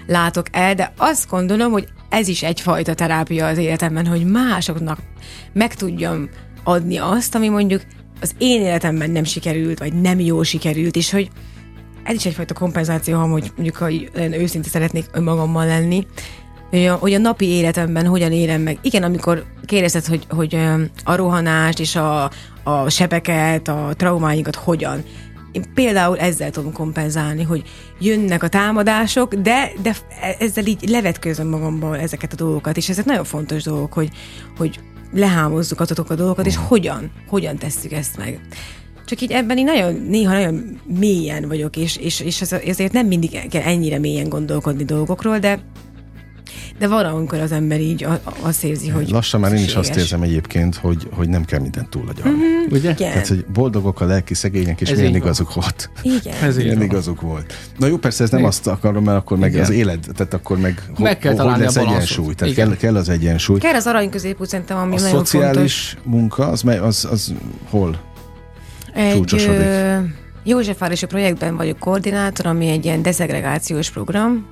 [0.07, 4.99] látok el, de azt gondolom, hogy ez is egyfajta terápia az életemben, hogy másoknak
[5.53, 6.29] meg tudjam
[6.63, 7.81] adni azt, ami mondjuk
[8.21, 11.29] az én életemben nem sikerült, vagy nem jól sikerült, és hogy
[12.03, 16.05] ez is egyfajta kompenzáció, ha mondjuk, ha őszinte szeretnék önmagammal lenni,
[16.69, 18.77] hogy a, hogy a napi életemben hogyan élem meg.
[18.81, 20.57] Igen, amikor kérdezted, hogy, hogy
[21.03, 22.31] a rohanást és a,
[22.63, 25.03] a sebeket, a traumáinkat hogyan.
[25.51, 27.63] Én például ezzel tudom kompenzálni, hogy
[27.99, 29.95] jönnek a támadások, de, de
[30.39, 34.09] ezzel így levetkőzöm magamból ezeket a dolgokat, és ezek nagyon fontos dolgok, hogy,
[34.57, 34.79] hogy
[35.13, 38.41] lehámozzuk azokat a dolgokat, és hogyan, hogyan tesszük ezt meg.
[39.05, 43.49] Csak így ebben így nagyon, néha nagyon mélyen vagyok, és, és, és ezért nem mindig
[43.49, 45.59] kell ennyire mélyen gondolkodni dolgokról, de
[46.79, 48.07] de valahol az ember így
[48.41, 51.89] azt érzi, hogy Lassan már én is azt érzem egyébként, hogy, hogy nem kell mindent
[51.89, 52.37] túlagyalni.
[52.37, 52.89] Mm-hmm, Ugye?
[52.89, 53.11] Igen.
[53.11, 55.89] Tehát, hogy boldogok a lelki szegények, és ez milyen igazuk volt.
[56.01, 56.35] Igen.
[56.43, 57.53] Ez milyen igazuk volt.
[57.77, 59.63] Na jó, persze ez nem azt akarom, mert akkor meg Igen.
[59.63, 62.33] az élet, tehát akkor meg, meg kell ho, hogy lesz a egyensúly.
[62.33, 63.59] Tehát kell, kell, az egyensúly.
[63.59, 66.11] Kell az arany középút szerintem, ami a nagyon szociális fontos.
[66.11, 67.33] munka, az, az, az
[67.69, 68.07] hol
[68.93, 69.97] egy, ö,
[70.43, 74.45] Józsefvárosi projektben vagyok koordinátor, ami egy ilyen deszegregációs program,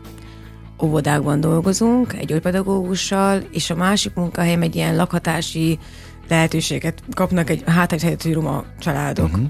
[0.82, 5.80] óvodákban dolgozunk, egy pedagógussal, és a másik munkahelyem egy ilyen lakhatási
[6.28, 9.48] lehetőséget kapnak egy hátrányhelyzetű roma családok, uh-huh.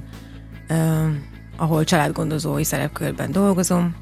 [0.69, 1.07] uh,
[1.57, 3.95] ahol családgondozói szerepkörben dolgozom,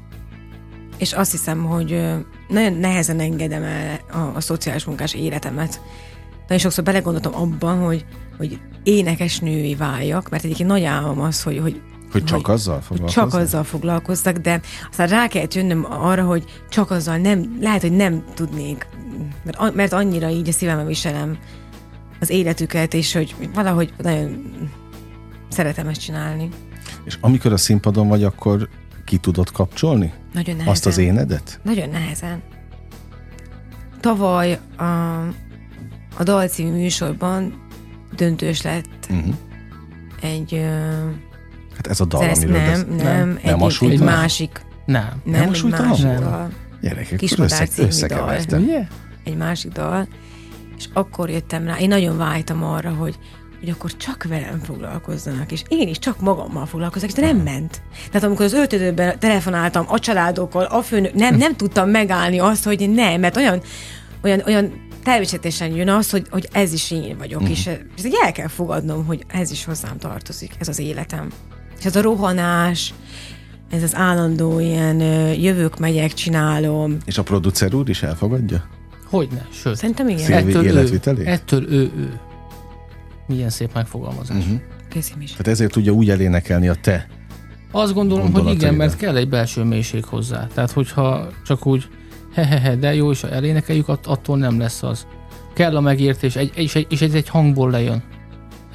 [0.98, 2.02] és azt hiszem, hogy
[2.48, 5.80] nagyon nehezen engedem el a, a szociális munkás életemet.
[6.40, 8.04] Nagyon sokszor belegondoltam abban, hogy,
[8.38, 11.80] hogy énekesnői váljak, mert egyébként nagy álmom az, hogy, hogy
[12.12, 13.30] hogy csak hogy, azzal foglalkoznak?
[13.30, 17.92] Csak azzal foglalkoztak, de aztán rá kellett jönnöm arra, hogy csak azzal nem, lehet, hogy
[17.92, 18.86] nem tudnék,
[19.44, 21.38] mert, mert annyira így a szívembe viselem
[22.20, 24.52] az életüket, és hogy valahogy nagyon
[25.48, 26.48] szeretem ezt csinálni.
[27.04, 28.68] És amikor a színpadon vagy, akkor
[29.04, 30.12] ki tudod kapcsolni?
[30.32, 30.72] Nagyon nehezen.
[30.72, 31.60] Azt az énedet?
[31.62, 32.42] Nagyon nehezen.
[34.00, 34.82] Tavaly a,
[36.16, 37.66] a Dal című műsorban
[38.16, 39.34] döntős lett uh-huh.
[40.20, 40.66] egy
[41.76, 44.64] Hát ez a dal, amiről nem, ez, nem, nem, egy, egy, egy másik.
[44.84, 45.22] Nem.
[45.24, 46.20] Nem, nem egy másik nem.
[46.20, 46.50] dal.
[46.80, 48.38] Gyerekek, Kismadár című dal.
[48.52, 48.86] Ugye?
[49.24, 50.08] Egy másik dal.
[50.76, 53.18] És akkor jöttem rá, én nagyon vágytam arra, hogy
[53.60, 57.82] hogy akkor csak velem foglalkozzanak, és én is csak magammal foglalkozok, de nem ment.
[58.06, 62.90] Tehát amikor az öltözőben telefonáltam a családokkal, a főnök, nem, nem tudtam megállni azt, hogy
[62.90, 63.62] nem, mert olyan,
[64.22, 67.56] olyan, olyan természetesen jön az, hogy, hogy ez is én vagyok, uh-huh.
[67.56, 71.30] és ezt el kell fogadnom, hogy ez is hozzám tartozik, ez az életem.
[71.78, 72.94] És ez a rohanás,
[73.70, 75.00] ez az állandó ilyen
[75.32, 76.96] jövök, megyek, csinálom.
[77.04, 78.64] És a producer úr is elfogadja?
[79.10, 79.76] Hogyne, sőt.
[79.76, 80.32] Szerintem igen.
[80.32, 82.20] ettől ő, ettől ő, ő.
[83.26, 84.36] Milyen szép megfogalmazás.
[84.36, 84.60] Uh-huh.
[84.88, 85.30] Köszönöm is.
[85.30, 87.08] Tehát ezért tudja úgy elénekelni a te
[87.70, 90.46] Azt gondolom, hogy igen, mert kell egy belső mélység hozzá.
[90.54, 91.88] Tehát, hogyha csak úgy
[92.34, 95.06] hehehe, de jó, és elénekeljük, attól nem lesz az.
[95.54, 98.02] Kell a megértés, egy, és, egy, és ez egy hangból lejön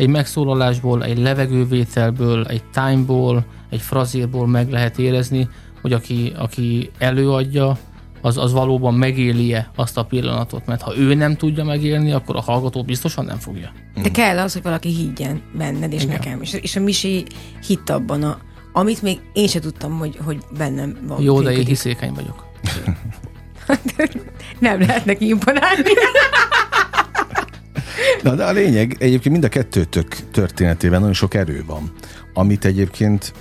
[0.02, 5.50] egy megszólalásból, egy levegővételből, egy timeból, egy frazérból meg lehet érezni,
[5.82, 7.78] hogy aki, aki előadja,
[8.22, 12.42] az, az valóban megéli-e azt a pillanatot, mert ha ő nem tudja megélni, akkor a
[12.42, 13.72] hallgató biztosan nem fogja.
[14.02, 16.16] De kell az, hogy valaki higgyen benned, és Igen.
[16.16, 16.42] nekem.
[16.42, 17.26] És, és a Misi
[17.68, 18.38] hitt abban, a,
[18.74, 21.22] amit még én sem tudtam, hogy, hogy bennem van.
[21.22, 22.46] Jó, de én hiszékeny vagyok.
[24.60, 25.84] nem lehet neki imponálni.
[28.24, 31.92] Na, de a lényeg, egyébként mind a kettőtök történetében nagyon sok erő van,
[32.34, 33.34] amit egyébként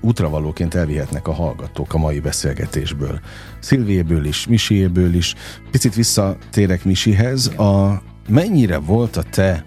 [0.00, 3.20] útravalóként elvihetnek a hallgatók a mai beszélgetésből.
[3.58, 5.34] Szilvéből is, Misiéből is.
[5.70, 7.46] Picit visszatérek Misihez.
[7.46, 9.64] A, mennyire volt a te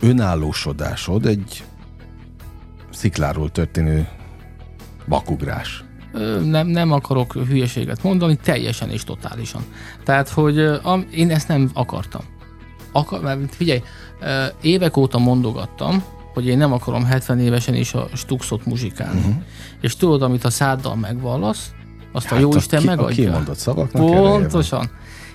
[0.00, 1.64] önállósodásod egy
[2.92, 4.08] szikláról történő
[5.08, 5.84] bakugrás?
[6.44, 9.64] nem, nem akarok hülyeséget mondani, teljesen és totálisan.
[10.04, 12.22] Tehát, hogy am, én ezt nem akartam
[12.96, 13.82] akar, mert figyelj,
[14.60, 16.02] évek óta mondogattam,
[16.34, 19.18] hogy én nem akarom 70 évesen is a stuxot muzsikálni.
[19.20, 19.34] Uh-huh.
[19.80, 21.70] És tudod, amit a száddal megvallasz,
[22.12, 23.24] azt hát a Jóisten ki, megadja.
[23.24, 24.90] A kimondott szavaknak Pontosan.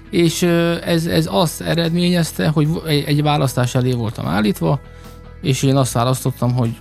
[0.09, 0.41] És
[0.85, 4.79] ez, ez azt eredményezte, hogy egy, egy választás elé voltam állítva,
[5.41, 6.77] és én azt választottam, hogy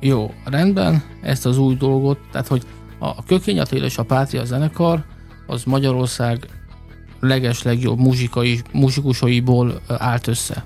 [0.00, 2.62] jó, rendben, ezt az új dolgot, tehát hogy
[2.98, 5.04] a Kökény és a Pátria zenekar,
[5.46, 6.38] az Magyarország
[7.20, 10.64] leges legjobb muzsikai, muzsikusaiból állt össze.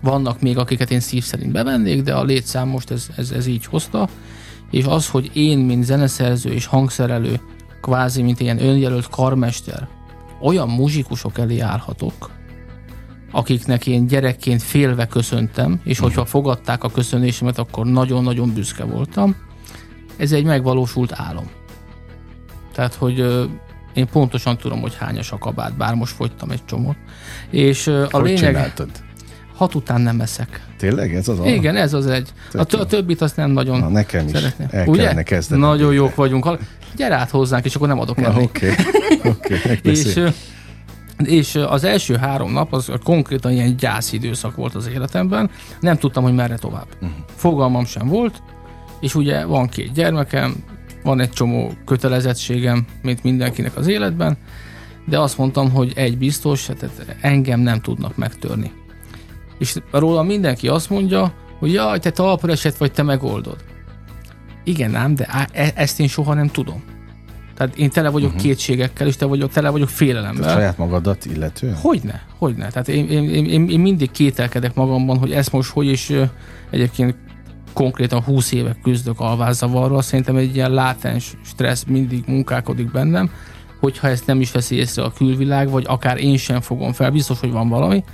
[0.00, 3.64] Vannak még, akiket én szív szerint bevennék, de a létszám most ez, ez, ez így
[3.64, 4.08] hozta,
[4.70, 7.40] és az, hogy én, mint zeneszerző és hangszerelő,
[7.80, 9.88] kvázi, mint ilyen önjelölt karmester,
[10.40, 12.30] olyan muzsikusok elé állhatok,
[13.30, 19.36] akiknek én gyerekként félve köszöntem, és hogyha fogadták a köszönésemet, akkor nagyon-nagyon büszke voltam.
[20.16, 21.50] Ez egy megvalósult álom.
[22.72, 23.48] Tehát, hogy
[23.96, 26.96] én pontosan tudom, hogy hányas a kabát, bár most fogytam egy csomót.
[27.50, 28.88] És a Hogy lényeg, csináltad?
[29.56, 30.60] hat után nem eszek.
[30.78, 31.46] Tényleg ez az a...
[31.46, 32.28] Igen, ez az egy.
[32.52, 34.30] A, t- a többit azt nem nagyon Na, nekem is.
[34.32, 34.68] szeretném.
[34.70, 35.22] El Ugye?
[35.22, 36.48] kezdenem Nagyon jók vagyunk.
[36.96, 38.42] Gyere át hozzánk, és akkor nem adok enni.
[38.42, 38.70] oké.
[39.24, 40.22] Oké, És,
[41.24, 45.50] és az első három nap az konkrétan ilyen gyászidőszak volt az életemben.
[45.80, 46.86] Nem tudtam, hogy merre tovább.
[47.00, 47.10] Mhm.
[47.36, 48.42] Fogalmam sem volt,
[49.00, 50.54] és ugye van két gyermekem,
[51.06, 54.36] van egy csomó kötelezettségem, mint mindenkinek az életben,
[55.04, 58.70] de azt mondtam, hogy egy biztos, tehát engem nem tudnak megtörni.
[59.58, 63.56] És róla mindenki azt mondja, hogy jaj, te talpra esett vagy, te megoldod.
[64.64, 66.82] Igen ám, de e- ezt én soha nem tudom.
[67.56, 68.44] Tehát én tele vagyok uh-huh.
[68.44, 70.52] kétségekkel, és te vagyok, tele vagyok félelemmel.
[70.52, 71.74] saját magadat illetően?
[71.74, 72.68] Hogyne, hogyne.
[72.68, 76.12] Tehát én, én, én, én, mindig kételkedek magamban, hogy ezt most hogy is
[76.70, 77.14] egyébként
[77.76, 83.30] konkrétan 20 éve küzdök alvázzavarral, szerintem egy ilyen látens stressz mindig munkálkodik bennem,
[83.80, 87.40] hogyha ezt nem is veszi észre a külvilág, vagy akár én sem fogom fel, biztos,
[87.40, 88.04] hogy van valami.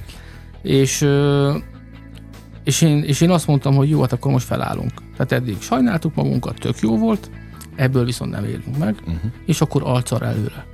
[0.62, 1.08] És,
[2.64, 4.92] és, én, és én azt mondtam, hogy jó, hát akkor most felállunk.
[5.16, 7.30] Tehát eddig sajnáltuk magunkat, tök jó volt,
[7.76, 9.30] ebből viszont nem élünk meg, uh-huh.
[9.46, 10.66] és akkor alcar előre.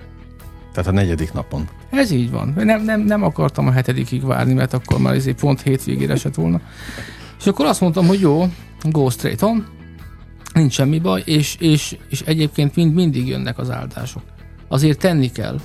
[0.73, 1.69] Tehát a negyedik napon.
[1.91, 2.53] Ez így van.
[2.57, 6.61] Nem, nem, nem akartam a hetedikig várni, mert akkor már ezért pont hétvégére esett volna.
[7.39, 8.49] És akkor azt mondtam, hogy jó,
[8.83, 9.67] go straight on,
[10.55, 14.23] nincs semmi baj, és, és, és egyébként mind, mindig jönnek az áldások.
[14.69, 15.61] Azért tenni kell,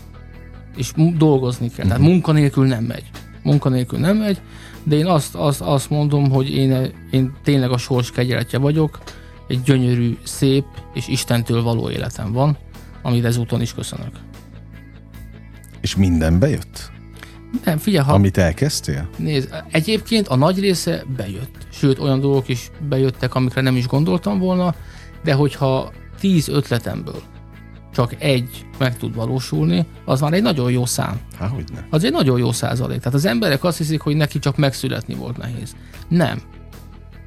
[0.76, 1.86] és dolgozni kell.
[1.86, 3.03] Tehát munkanélkül nem megy.
[3.43, 4.41] Munkanélkül nem megy,
[4.84, 8.99] de én azt, azt, azt mondom, hogy én, én tényleg a sors kegyeletje vagyok,
[9.47, 12.57] egy gyönyörű, szép és Istentől való életem van,
[13.01, 14.11] amit ezúton is köszönök.
[15.82, 16.91] És minden bejött?
[17.64, 18.14] Nem, figyelj, ha...
[18.14, 19.10] Amit elkezdtél?
[19.18, 21.68] Nézd, egyébként a nagy része bejött.
[21.72, 24.76] Sőt, olyan dolgok is bejöttek, amikre nem is gondoltam volna,
[25.24, 27.22] de hogyha tíz ötletemből
[27.93, 31.20] csak egy meg tud valósulni, az már egy nagyon jó szám.
[31.39, 31.80] Há, hogy ne.
[31.89, 32.97] Az egy nagyon jó százalék.
[32.97, 35.76] Tehát az emberek azt hiszik, hogy neki csak megszületni volt nehéz.
[36.08, 36.41] Nem.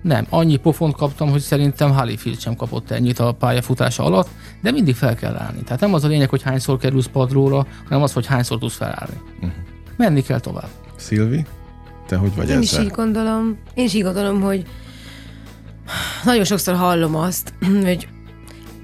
[0.03, 0.27] Nem.
[0.31, 4.29] Annyi pofont kaptam, hogy szerintem Halifield sem kapott ennyit a pályafutása alatt,
[4.63, 5.63] de mindig fel kell állni.
[5.63, 9.21] Tehát nem az a lényeg, hogy hányszor kerülsz padlóra, hanem az, hogy hányszor tudsz felállni.
[9.37, 9.66] Uh-huh.
[9.97, 10.69] Menni kell tovább.
[10.97, 11.45] Szilvi,
[12.07, 12.85] te hogy vagy Én is ezzel?
[12.85, 14.67] így gondolom, én is így gondolom, hogy
[16.25, 17.53] nagyon sokszor hallom azt,
[17.85, 18.09] hogy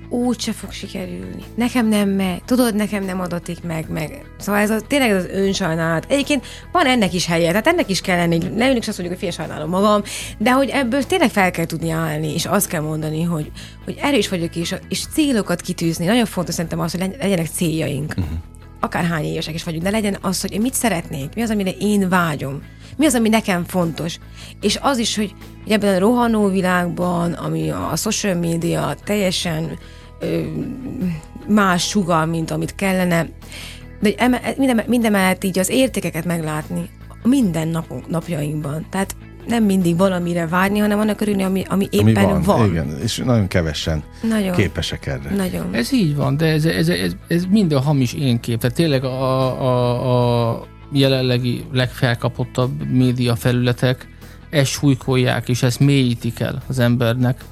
[0.09, 1.43] úgy se fog sikerülni.
[1.55, 2.43] Nekem nem megy.
[2.45, 4.25] Tudod, nekem nem adatik meg, meg.
[4.39, 6.07] Szóval ez a, tényleg ez az önsajnálat.
[6.09, 8.39] Egyébként van ennek is helye, tehát ennek is kell lenni.
[8.39, 10.03] Nem is azt mondjuk, hogy fél sajnálom magam,
[10.39, 13.51] de hogy ebből tényleg fel kell tudni állni, és azt kell mondani, hogy,
[13.85, 16.07] hogy erős vagyok, és, és célokat kitűzni.
[16.07, 18.15] Nagyon fontos szerintem az, hogy legy- legyenek céljaink.
[18.19, 18.39] Uh-huh
[18.83, 22.09] akárhány évesek is vagyunk, de legyen az, hogy én mit szeretnék, mi az, amire én
[22.09, 22.63] vágyom,
[22.97, 24.19] mi az, ami nekem fontos.
[24.61, 29.79] És az is, hogy, hogy ebben a rohanó világban, ami a, social media teljesen
[30.21, 30.41] ö,
[31.49, 33.29] más sugal, mint amit kellene,
[34.01, 36.91] de minden, minden mellett így az értékeket meglátni
[37.23, 38.87] minden napunk, napjainkban.
[38.91, 39.17] Tehát
[39.47, 42.69] nem mindig valamire vágyni, hanem annak örülni, ami, ami éppen Ami van, van.
[42.69, 44.55] Igen, és nagyon kevesen Nagyon.
[44.55, 45.35] képesek erre.
[45.37, 45.75] Nagyon.
[45.75, 48.61] Ez így van, de ez, ez, ez, ez minden hamis én kép.
[48.61, 49.31] Tehát tényleg a,
[49.63, 54.07] a, a jelenlegi legfelkapottabb média felületek
[54.51, 57.45] ezt súlykolják, és ezt mélyítik el az embernek,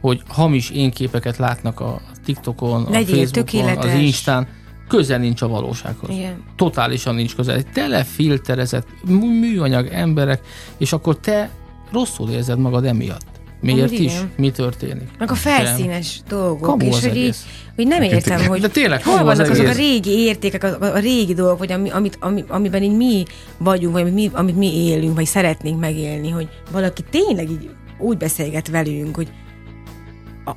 [0.00, 3.94] hogy hamis én képeket látnak a TikTokon, a Legyél Facebookon, tökéletes.
[3.94, 4.46] az Instán.
[4.88, 6.10] Közel nincs a valósághoz.
[6.10, 6.42] Igen.
[6.56, 7.62] Totálisan nincs közel.
[7.62, 10.40] Telefilterezett mű- műanyag emberek,
[10.78, 11.50] és akkor te
[11.92, 13.26] rosszul érzed magad emiatt.
[13.60, 14.12] Miért Amúgy is?
[14.12, 14.30] igen.
[14.36, 15.08] Mi történik?
[15.18, 17.36] Meg a felszínes dolgok, Kamu és hogy, így,
[17.74, 20.76] hogy nem értem, hogy De tényleg, hol kamu az vannak azok a régi értékek, a,
[20.80, 23.22] a, régi dolgok, vagy ami, amit, ami, amiben így mi
[23.58, 28.16] vagyunk, vagy amit mi, amit mi élünk, vagy szeretnénk megélni, hogy valaki tényleg így úgy
[28.16, 29.28] beszélget velünk, hogy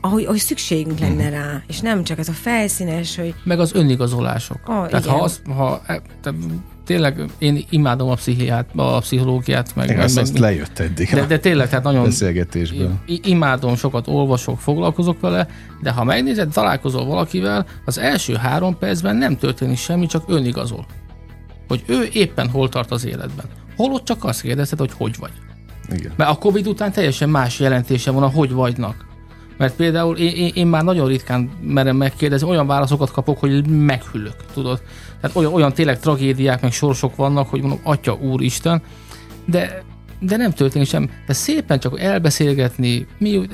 [0.02, 1.34] ahogy, ahogy szükségünk lenne Mhm.
[1.34, 4.60] rá, és nem csak ez a felszínes, hogy meg az önigazolások.
[4.66, 5.16] Ah, Tehát igen.
[5.18, 6.34] ha, az, ha e, te,
[6.86, 11.10] tényleg én imádom a pszichiát, a pszichológiát, meg, Igen, meg, azt, meg azt lejött eddig
[11.10, 12.92] de, de tényleg, tehát nagyon beszélgetésből.
[13.06, 15.48] imádom, sokat olvasok, foglalkozok vele,
[15.82, 20.86] de ha megnézed, találkozol valakivel, az első három percben nem történik semmi, csak önigazol.
[21.68, 23.46] Hogy ő éppen hol tart az életben.
[23.76, 25.32] Holott csak azt kérdezted, hogy hogy vagy.
[25.92, 26.12] Igen.
[26.16, 29.06] Mert a Covid után teljesen más jelentése van a hogy vagynak.
[29.58, 34.36] Mert például én, én, én már nagyon ritkán merem megkérdezni, olyan válaszokat kapok, hogy meghűlök,
[34.54, 34.82] tudod.
[35.22, 38.82] Tehát olyan, olyan tényleg tragédiák, meg sorsok vannak, hogy mondom, atya úristen,
[39.45, 39.84] de,
[40.20, 41.10] de nem történik sem.
[41.28, 43.47] De szépen csak elbeszélgetni, mi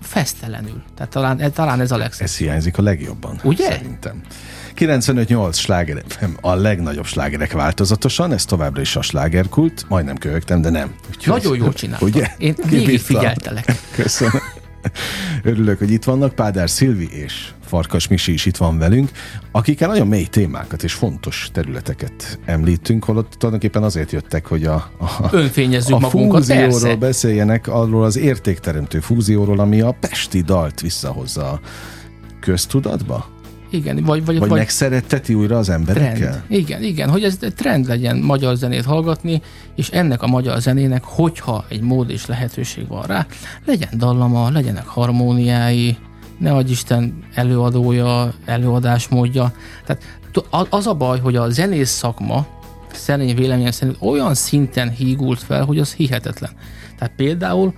[0.00, 0.82] fesztelenül.
[0.94, 2.26] Tehát talán, talán ez a legszebb.
[2.26, 3.70] Ez hiányzik a legjobban, Ugye?
[3.70, 4.22] szerintem.
[4.76, 6.04] 95-8 sláger
[6.40, 10.94] a legnagyobb slágerek változatosan, ez továbbra is a slágerkult, majdnem köhögtem, de nem.
[11.08, 12.08] Úgyhogy, Nagyon jól csináltam.
[12.08, 12.30] Ugye?
[12.38, 13.72] Én végig figyeltelek.
[13.94, 14.40] Köszönöm.
[15.42, 16.34] Örülök, hogy itt vannak.
[16.34, 19.10] Pádár Szilvi és Farkas Misi is itt van velünk,
[19.52, 25.28] akikkel nagyon mély témákat és fontos területeket említünk, holott tulajdonképpen azért jöttek, hogy a, a,
[25.30, 26.96] Önfényezzük a magunkat, fúzióról persze.
[26.96, 31.60] beszéljenek, arról az értékteremtő fúzióról, ami a pesti dalt visszahozza a
[32.40, 33.35] köztudatba?
[33.70, 36.16] Igen, vagy, vagy, vagy, vagy megszeretteti újra az emberekkel?
[36.16, 36.44] Trend.
[36.48, 39.42] Igen, igen, hogy ez trend legyen magyar zenét hallgatni,
[39.74, 43.26] és ennek a magyar zenének, hogyha egy mód és lehetőség van rá,
[43.64, 45.96] legyen dallama, legyenek harmóniái,
[46.38, 49.52] ne adj Isten előadója, előadásmódja.
[49.86, 50.02] Tehát
[50.70, 52.46] az a baj, hogy a zenész szakma
[52.92, 56.50] szerény véleményem szerint olyan szinten hígult fel, hogy az hihetetlen.
[56.98, 57.74] Tehát például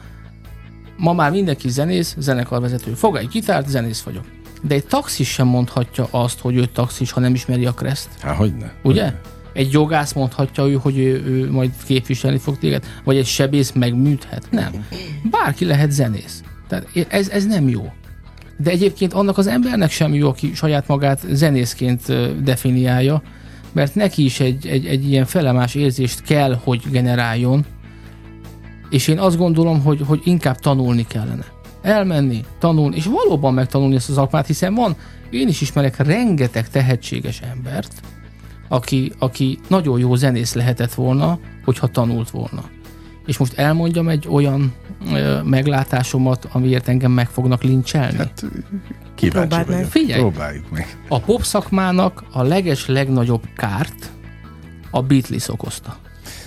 [0.97, 2.93] ma már mindenki zenész, zenekarvezető.
[2.93, 4.25] Fog egy gitárt, zenész vagyok.
[4.63, 8.09] De egy taxis sem mondhatja azt, hogy ő taxis, ha nem ismeri a kreszt.
[8.21, 8.73] Há, hogyne.
[8.83, 9.03] Ugye?
[9.03, 9.21] Hogyne.
[9.53, 14.47] Egy jogász mondhatja ő, hogy ő, ő majd képviselni fog téged, vagy egy sebész megműthet.
[14.51, 14.87] Nem.
[15.31, 16.43] Bárki lehet zenész.
[16.69, 17.93] Tehát ez, ez nem jó.
[18.57, 23.23] De egyébként annak az embernek sem jó, aki saját magát zenészként definiálja,
[23.73, 27.65] mert neki is egy, egy, egy ilyen felemás érzést kell, hogy generáljon,
[28.91, 31.45] és én azt gondolom, hogy, hogy inkább tanulni kellene
[31.83, 34.97] elmenni, tanulni, és valóban megtanulni ezt az szakmát, hiszen van,
[35.31, 37.93] én is ismerek rengeteg tehetséges embert,
[38.69, 42.65] aki, aki nagyon jó zenész lehetett volna, hogyha tanult volna.
[43.27, 44.73] És most elmondjam egy olyan
[45.13, 48.17] ö, meglátásomat, amiért engem meg fognak lincselni.
[48.17, 48.45] Hát,
[49.15, 49.85] kíváncsi meg.
[49.85, 50.99] Figyelj, próbáljuk meg.
[51.09, 54.11] A pop szakmának a leges legnagyobb kárt
[54.91, 55.97] a Beatles okozta.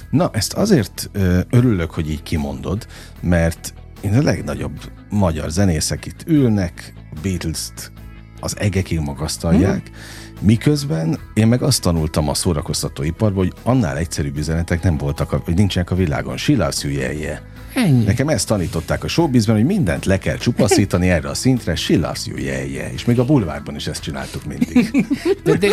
[0.09, 2.88] Na, ezt azért ö, örülök, hogy így kimondod,
[3.19, 4.79] mert én a legnagyobb
[5.12, 7.91] magyar zenészek itt ülnek, Beatles-t
[8.39, 10.47] az egekig magasztalják, hmm.
[10.47, 15.91] miközben én meg azt tanultam a szórakoztatóiparban, hogy annál egyszerűbb üzenetek nem voltak, hogy nincsenek
[15.91, 16.38] a világon.
[16.38, 17.41] Silász jöjjelje.
[17.74, 18.03] Ennyi.
[18.03, 22.91] Nekem ezt tanították a showbizben, hogy mindent le kell csupaszítani erre a szintre, sillasz jöjjelje.
[22.91, 24.91] És még a bulvárban is ezt csináltuk mindig.
[25.43, 25.68] De, de,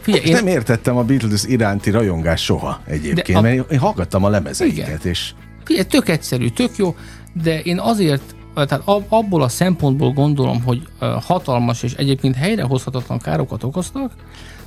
[0.00, 0.32] figyelj, én...
[0.32, 3.40] Nem értettem a Beatles iránti rajongás soha egyébként, a...
[3.40, 4.98] mert én hallgattam a lemezeiket, Igen.
[5.02, 5.32] és...
[5.64, 6.96] Figyelj, tök egyszerű, tök jó,
[7.42, 10.88] de én azért tehát abból a szempontból gondolom, hogy
[11.20, 14.12] hatalmas és egyébként helyrehozhatatlan károkat okoztak,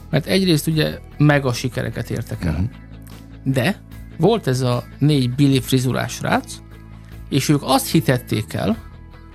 [0.09, 2.51] mert egyrészt ugye mega sikereket értek el.
[2.51, 2.69] Uh-huh.
[3.43, 3.81] De
[4.17, 6.55] volt ez a négy Billy frizurás srác,
[7.29, 8.77] és ők azt hitették el,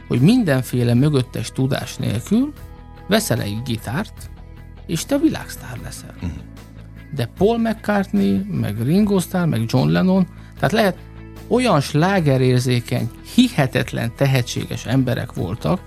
[0.08, 2.52] hogy mindenféle mögöttes tudás nélkül
[3.08, 4.30] veszel egy gitárt,
[4.86, 6.14] és te világsztár leszel.
[6.14, 6.30] Uh-huh.
[7.14, 10.96] De Paul McCartney, meg Ringo Starr, meg John Lennon, tehát lehet
[11.52, 15.80] olyan slágerérzékeny, hihetetlen tehetséges emberek voltak,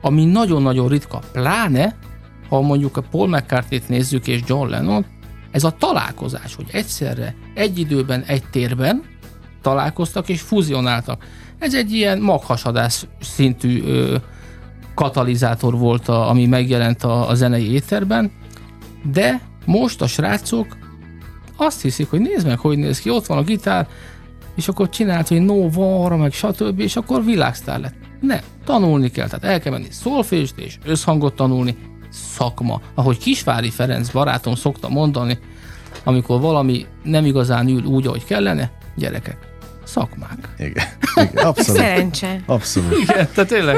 [0.00, 1.96] ami nagyon-nagyon ritka, pláne,
[2.48, 5.06] ha mondjuk a Paul McCartney-t nézzük és John Lennon,
[5.50, 9.02] ez a találkozás, hogy egyszerre, egy időben, egy térben
[9.62, 11.24] találkoztak és fuzionáltak.
[11.58, 14.16] Ez egy ilyen maghasadás szintű ö,
[14.94, 18.30] katalizátor volt, a, ami megjelent a, a zenei éterben,
[19.12, 20.76] de most a srácok
[21.56, 23.88] azt hiszik, hogy nézd meg, hogy néz ki, ott van a gitár,
[24.58, 27.94] és akkor csinált, hogy no var, meg stb., és akkor világsztár lett.
[28.20, 31.76] Ne, tanulni kell, tehát el kell menni szolfést és összhangot tanulni,
[32.10, 32.80] szakma.
[32.94, 35.38] Ahogy Kisvári Ferenc barátom szokta mondani,
[36.04, 39.38] amikor valami nem igazán ül úgy, ahogy kellene, gyerekek,
[39.84, 40.54] szakmák.
[40.58, 41.80] Igen, igen abszolút.
[41.80, 42.42] Szerencse.
[42.46, 42.98] Abszolút.
[42.98, 43.76] Igen, tehát tényleg.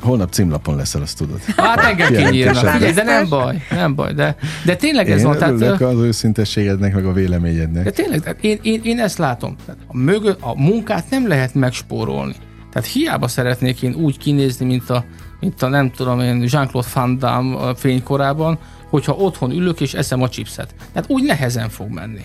[0.00, 1.40] Holnap címlapon leszel, azt tudod.
[1.56, 2.66] Hát engem kinyírnak.
[2.66, 4.12] Figyelj, de nem baj, nem baj.
[4.12, 5.38] De, de tényleg ez én van.
[5.38, 7.84] Tehát, az őszintességednek, meg a véleményednek.
[7.84, 9.56] De tényleg, tehát én, én, én ezt látom.
[9.66, 12.34] Tehát a, mögö, a munkát nem lehet megspórolni.
[12.72, 15.04] Tehát hiába szeretnék én úgy kinézni, mint a,
[15.40, 18.58] mint a nem tudom én, Jean-Claude Van Damme fénykorában,
[18.90, 20.74] hogyha otthon ülök és eszem a chipset.
[20.92, 22.20] Tehát úgy nehezen fog menni.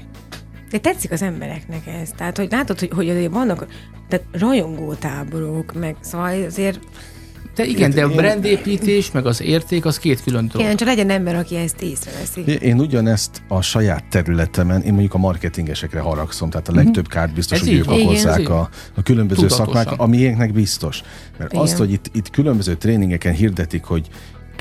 [0.71, 2.09] De tetszik az embereknek ez.
[2.17, 3.67] Tehát, hogy látod, hogy, hogy azért vannak
[4.11, 6.79] tehát rajongótáborok, meg szóval azért
[7.55, 10.65] de igen, de a brandépítés, meg az érték, az két külön dolog.
[10.65, 12.41] Igen, csak legyen ember, aki ezt észreveszi.
[12.41, 17.13] Én ugyanezt a saját területemen, én mondjuk a marketingesekre haragszom, tehát a legtöbb mhm.
[17.13, 19.65] kárt biztos, Ez hogy ők okozzák a, a különböző Tudatosan.
[19.65, 21.01] szakmák, amiénknek biztos.
[21.37, 21.63] Mert igen.
[21.63, 24.07] azt, hogy itt, itt különböző tréningeken hirdetik, hogy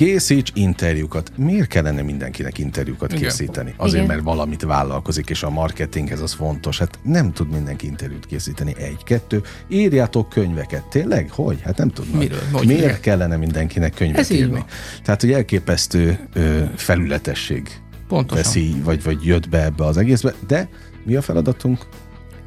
[0.01, 1.33] Készíts interjúkat.
[1.37, 3.23] Miért kellene mindenkinek interjúkat Igen.
[3.23, 3.75] készíteni?
[3.77, 4.07] Azért, Igen.
[4.07, 6.79] mert valamit vállalkozik, és a marketinghez az fontos.
[6.79, 8.75] Hát nem tud mindenki interjút készíteni.
[8.79, 9.43] Egy, kettő.
[9.69, 10.83] Írjátok könyveket.
[10.83, 11.31] Tényleg?
[11.31, 11.61] Hogy?
[11.63, 12.21] Hát nem tudnak.
[12.21, 12.41] Miről?
[12.53, 13.01] Hogy Miért igen.
[13.01, 14.65] kellene mindenkinek könyvet Ez írni?
[15.03, 18.45] Tehát, hogy elképesztő ö, felületesség Pontosan.
[18.45, 20.35] veszi, vagy, vagy jött be ebbe az egészbe.
[20.47, 20.69] De
[21.05, 21.87] mi a feladatunk?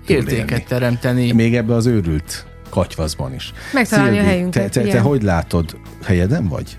[0.08, 1.32] Értéket teremteni.
[1.32, 3.54] Még ebbe az őrült katyvaszban is.
[3.74, 4.72] Megtalálni Szilvi, a helyünket.
[4.72, 5.78] Te, te, te hogy látod?
[6.04, 6.78] Helyeden vagy?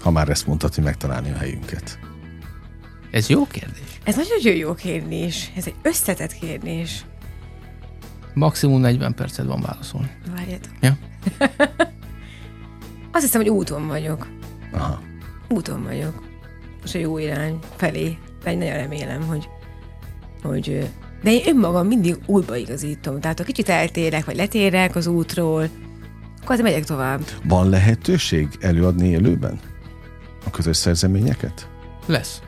[0.00, 1.98] Ha már ezt mondtad, hogy megtalálni a helyünket.
[3.10, 4.00] Ez jó kérdés.
[4.04, 5.52] Ez nagyon jó kérdés.
[5.56, 7.04] Ez egy összetett kérdés.
[8.34, 10.10] Maximum 40 percet van válaszolni.
[10.36, 10.72] Várjátok.
[10.80, 10.96] Ja.
[13.12, 14.28] Azt hiszem, hogy úton vagyok.
[14.72, 15.00] Aha.
[15.48, 16.22] Úton vagyok.
[16.80, 18.18] Most a jó irány felé.
[18.42, 19.48] De én nagyon remélem, hogy,
[20.42, 20.90] hogy
[21.22, 23.20] de én önmagam mindig útba igazítom.
[23.20, 25.68] Tehát ha kicsit eltérek, vagy letérek az útról,
[26.40, 27.20] akkor azért megyek tovább.
[27.44, 29.60] Van lehetőség előadni élőben
[30.46, 31.68] a közös szerzeményeket?
[32.06, 32.40] Lesz.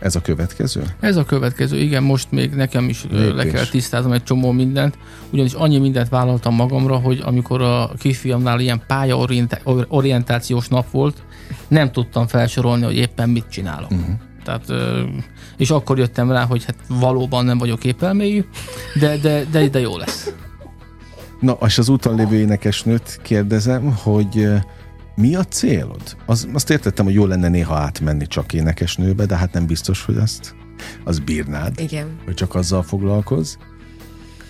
[0.00, 0.82] Ez a következő?
[1.00, 3.52] Ez a következő, igen, most még nekem is ö, le Lépés.
[3.52, 4.98] kell tisztáznom egy csomó mindent,
[5.30, 11.22] ugyanis annyi mindent vállaltam magamra, hogy amikor a kisfiamnál ilyen pályaorientációs nap volt,
[11.68, 13.90] nem tudtam felsorolni, hogy éppen mit csinálok.
[13.90, 14.14] Uh-huh.
[14.44, 14.72] Tehát,
[15.56, 18.44] és akkor jöttem rá, hogy hát valóban nem vagyok épelmélyű,
[19.00, 20.32] de, de, de, de jó lesz.
[21.40, 24.48] Na, és az úton lévő énekesnőt kérdezem, hogy
[25.20, 26.16] mi a célod?
[26.26, 30.16] Az, azt értettem, hogy jó lenne néha átmenni csak énekesnőbe, de hát nem biztos, hogy
[30.16, 30.54] azt
[31.04, 32.06] az bírnád, Igen.
[32.24, 33.54] hogy csak azzal foglalkozz.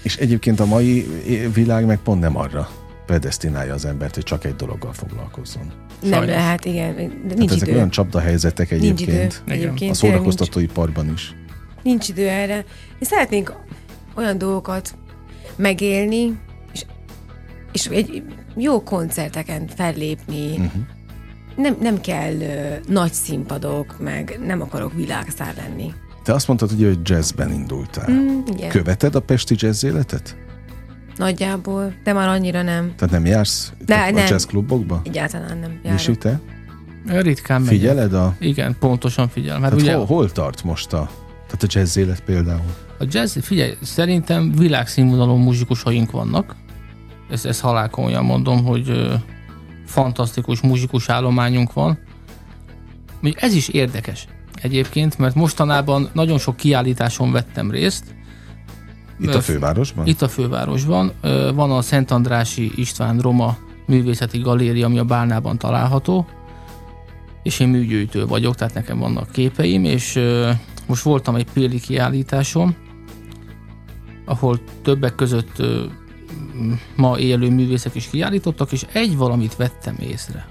[0.03, 1.07] És egyébként a mai
[1.55, 2.69] világ meg pont nem arra
[3.07, 5.73] predestinálja az embert, hogy csak egy dologgal foglalkozzon.
[6.03, 6.29] Nem Sajnos.
[6.29, 6.95] lehet, igen.
[6.97, 7.77] De Tehát nincs ezek idő.
[7.77, 9.13] olyan csapdahelyzetek Nincs idő.
[9.13, 9.43] egyébként.
[9.47, 11.35] Egyébként A szórakoztatóiparban is.
[11.83, 12.65] Nincs, idő erre.
[12.99, 13.53] Mi szeretnénk
[14.15, 14.95] olyan dolgokat
[15.57, 16.39] megélni,
[17.79, 18.23] és, egy
[18.57, 20.51] jó koncerteken fellépni.
[20.51, 20.73] Uh-huh.
[21.57, 25.93] Nem, nem kell ö, nagy színpadok, meg nem akarok világszár lenni.
[26.25, 28.11] Te azt mondtad, ugye, hogy jazzben indultál.
[28.11, 30.37] Mm, igen, Követed a pesti jazz életet?
[31.17, 32.93] nagyjából, de már annyira nem.
[32.97, 34.27] Tehát nem jársz De, a nem.
[34.29, 35.01] jazzklubokba?
[35.05, 36.19] Egyáltalán nem Misi, járok.
[36.19, 36.41] te?
[37.21, 37.79] Ritkán megyek.
[37.79, 38.35] Figyeled a...
[38.39, 39.63] Igen, pontosan figyelem.
[39.63, 41.11] Hát ugye hol, hol tart most a...
[41.47, 42.75] Tehát a jazz élet például?
[42.99, 46.57] A jazz, figyelj, szerintem világszínvonalú muzsikusaink vannak.
[47.31, 49.15] Ezt, ezt halálkomolyan mondom, hogy ö,
[49.87, 51.99] fantasztikus muzsikus állományunk van.
[53.21, 54.27] Még ez is érdekes
[54.63, 58.05] egyébként, mert mostanában nagyon sok kiállításon vettem részt.
[59.21, 60.07] Itt a fővárosban?
[60.07, 61.13] Itt a fővárosban.
[61.21, 63.57] Ö, Van a Szent Andrási István Roma
[63.87, 66.27] művészeti galéria, ami a Bálnában található,
[67.43, 70.51] és én műgyűjtő vagyok, tehát nekem vannak képeim, és ö,
[70.87, 72.77] most voltam egy Péli kiállításon,
[74.25, 75.63] ahol többek között
[76.97, 80.47] ma élő művészek is kiállítottak, és egy valamit vettem észre.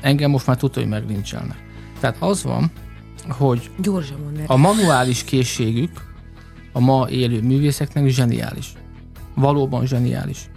[0.00, 1.64] Engem most már tudta, hogy meglincselnek.
[2.00, 2.70] Tehát az van,
[3.28, 3.70] hogy
[4.46, 6.14] a manuális készségük
[6.72, 8.72] a ma élő művészeknek zseniális.
[9.34, 10.50] Valóban zseniális.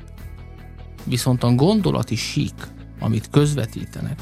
[1.04, 2.54] Viszont a gondolati sík,
[3.00, 4.20] amit közvetítenek,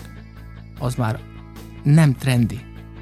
[0.80, 1.20] az már
[1.84, 2.60] nem trendi.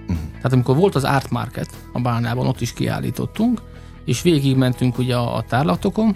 [0.07, 3.61] Tehát amikor volt az Art Market a Bálnában, ott is kiállítottunk,
[4.05, 6.15] és végigmentünk ugye a, a tárlatokon,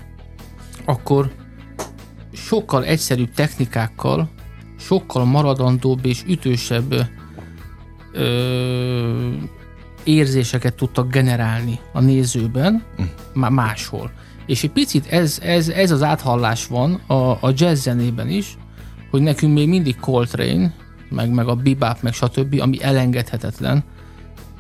[0.89, 1.31] akkor
[2.31, 4.29] sokkal egyszerűbb technikákkal,
[4.79, 7.07] sokkal maradandóbb és ütősebb
[8.13, 9.29] ö,
[10.03, 12.83] érzéseket tudtak generálni a nézőben,
[13.33, 14.11] már máshol.
[14.45, 18.57] És egy picit ez, ez, ez az áthallás van a, a jazz zenében is,
[19.09, 20.73] hogy nekünk még mindig Coltrane,
[21.09, 23.83] meg, meg a bebop, meg stb., ami elengedhetetlen,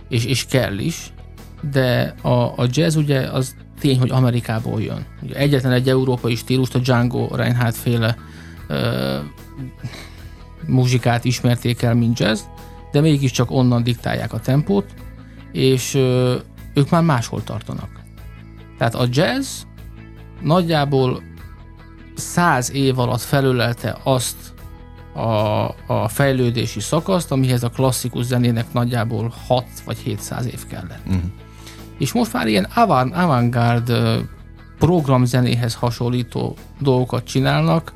[0.09, 1.13] és, és kell is,
[1.71, 5.05] de a, a jazz ugye az tény, hogy Amerikából jön.
[5.33, 8.15] Egyetlen egy európai stílust, a Django Reinhardt féle
[8.67, 9.17] ö,
[10.65, 12.41] muzsikát ismerték el, mint jazz,
[12.91, 14.85] de mégiscsak onnan diktálják a tempót,
[15.51, 16.35] és ö,
[16.73, 17.89] ők már máshol tartanak.
[18.77, 19.61] Tehát a jazz
[20.41, 21.21] nagyjából
[22.15, 24.53] száz év alatt felölelte azt
[25.13, 31.01] a, a fejlődési szakaszt, amihez a klasszikus zenének nagyjából 6 vagy 700 év kellett.
[31.07, 31.21] Uh-huh.
[31.99, 33.91] És most már ilyen avant- avantgárd
[34.79, 37.93] programzenéhez hasonlító dolgokat csinálnak,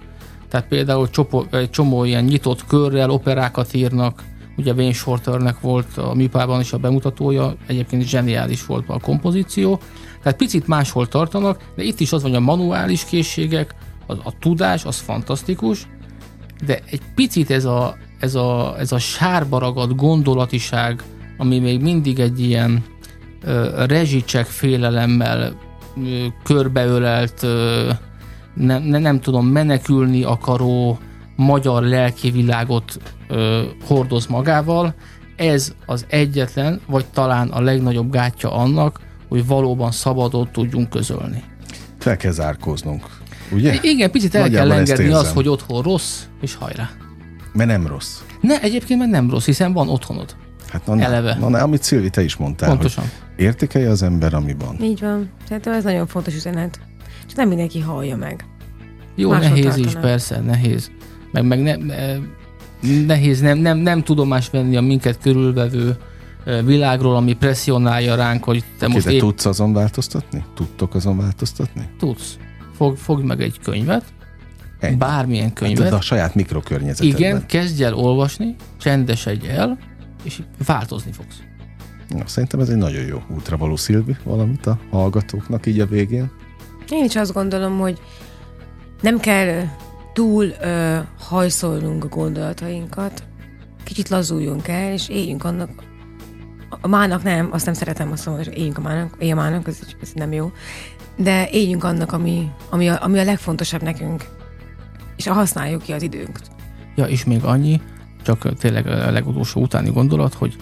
[0.49, 4.23] tehát például csopo, egy csomó ilyen nyitott körrel operákat írnak,
[4.57, 9.79] ugye Wayne Shorternek volt a műpában is a bemutatója, egyébként zseniális volt a kompozíció,
[10.21, 13.75] tehát picit máshol tartanak, de itt is az van, hogy a manuális készségek,
[14.07, 15.87] a, a tudás, az fantasztikus,
[16.65, 21.03] de egy picit ez a, ez a, ez a sárba ragadt gondolatiság,
[21.37, 22.83] ami még mindig egy ilyen
[23.87, 25.53] rezsicsek félelemmel
[26.43, 27.89] körbeölelt, ö,
[28.55, 30.97] ne, ne, nem tudom, menekülni akaró
[31.35, 34.93] magyar lelki világot ö, hordoz magával.
[35.35, 41.43] Ez az egyetlen, vagy talán a legnagyobb gátja annak, hogy valóban szabadon tudjunk közölni.
[41.99, 43.05] Fel kell zárkóznunk,
[43.51, 43.73] ugye?
[43.81, 45.33] Igen, picit el Nagyjából kell engedni érzem.
[45.33, 46.89] hogy otthon rossz, és hajrá.
[47.53, 48.19] Mert nem rossz.
[48.41, 50.35] Ne, egyébként meg nem rossz, hiszen van otthonod.
[50.73, 51.37] Hát na, Eleve.
[51.39, 53.03] Na, na, amit Szilvi, te is mondtál, Pontosan.
[53.35, 54.77] hogy értékelje az ember, ami van.
[54.81, 55.29] Így van.
[55.47, 56.79] Szerintem ez nagyon fontos üzenet.
[57.27, 58.45] Csak nem mindenki hallja meg.
[59.15, 60.01] Jó, Máshol nehéz is, tartanak.
[60.01, 60.91] persze, nehéz.
[61.31, 62.17] Meg, meg ne, ne-
[63.05, 65.95] nehéz nem, nem, nem tudomást venni a minket körülvevő
[66.65, 70.43] világról, ami presszionálja ránk, hogy te Most most de épp tudsz azon változtatni?
[70.55, 71.89] Tudtok azon változtatni?
[71.99, 72.37] tudsz.
[72.75, 74.03] Fog, fogj meg egy könyvet,
[74.79, 74.95] Ennyi.
[74.95, 77.17] bármilyen Hát könyvet, a saját mikrokörnyezetedben.
[77.19, 79.77] igen, kezdj el olvasni, csendesedj el,
[80.23, 81.41] és változni fogsz.
[82.09, 86.31] Ja, szerintem ez egy nagyon jó útra való Szilvi, valamit a hallgatóknak így a végén.
[86.89, 87.99] Én is azt gondolom, hogy
[89.01, 89.63] nem kell
[90.13, 93.23] túl ö, hajszolnunk a gondolatainkat,
[93.83, 95.69] kicsit lazuljunk el, és éljünk annak,
[96.81, 99.67] a mának nem, azt nem szeretem azt mondani, hogy éljünk a mának, élj a mának,
[99.67, 100.51] ez, ez nem jó,
[101.17, 104.25] de éljünk annak, ami, ami, a, ami a legfontosabb nekünk,
[105.15, 106.51] és használjuk ki az időnket.
[106.95, 107.81] Ja, és még annyi,
[108.23, 110.57] csak tényleg a legutolsó utáni gondolat, hogy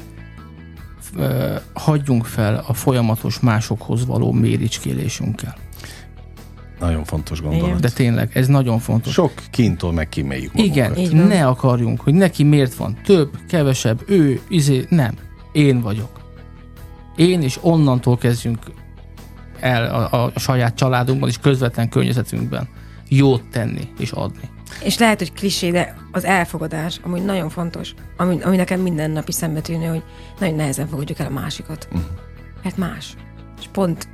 [1.74, 5.55] hagyjunk fel a folyamatos másokhoz való méricskélésünkkel.
[6.80, 7.68] Nagyon fontos gondolat.
[7.68, 7.82] Igen.
[7.82, 9.14] De tényleg, ez nagyon fontos.
[9.14, 10.97] Sok kintól megkíméljük magunkat.
[10.97, 15.14] Igen, ne akarjunk, hogy neki miért van több, kevesebb, ő, izé, nem.
[15.51, 16.22] Én vagyok.
[17.16, 18.59] Én, és onnantól kezdjünk
[19.59, 22.68] el a, a saját családunkban és közvetlen környezetünkben
[23.07, 24.49] jót tenni és adni.
[24.84, 29.88] És lehet, hogy klisé, de az elfogadás, amúgy nagyon fontos, ami, ami nekem mindennapi szembetűnő,
[29.88, 30.03] hogy
[30.39, 31.88] nagyon nehezen fogadjuk el a másikat.
[31.91, 32.09] Uh-huh.
[32.63, 33.13] Mert más.
[33.59, 34.07] És pont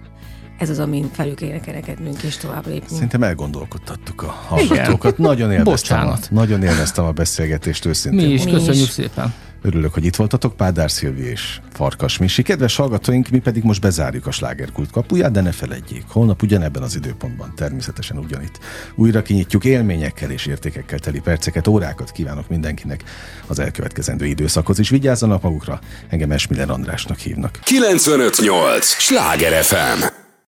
[0.58, 2.94] ez az, amin felül kéne kerekednünk és tovább lépni.
[2.94, 5.18] Szerintem elgondolkodtattuk a hallgatókat.
[5.18, 6.28] Nagyon élveztem, a, Bocsánat.
[6.32, 8.28] nagyon élveztem a beszélgetést őszintén.
[8.28, 8.92] Mi is, Mi köszönjük is.
[8.92, 9.34] szépen.
[9.68, 12.42] Örülök, hogy itt voltatok, Pádár Szilvi és Farkas Misi.
[12.42, 16.96] Kedves hallgatóink, mi pedig most bezárjuk a slágerkult kapuját, de ne feledjék, holnap ugyanebben az
[16.96, 18.60] időpontban, természetesen ugyanitt.
[18.96, 23.04] Újra kinyitjuk élményekkel és értékekkel teli perceket, órákat kívánok mindenkinek
[23.48, 24.90] az elkövetkezendő időszakhoz is.
[24.90, 27.60] Vigyázzanak magukra, engem Esmiller Andrásnak hívnak.
[27.64, 28.86] 958!
[28.86, 30.27] Sláger FM!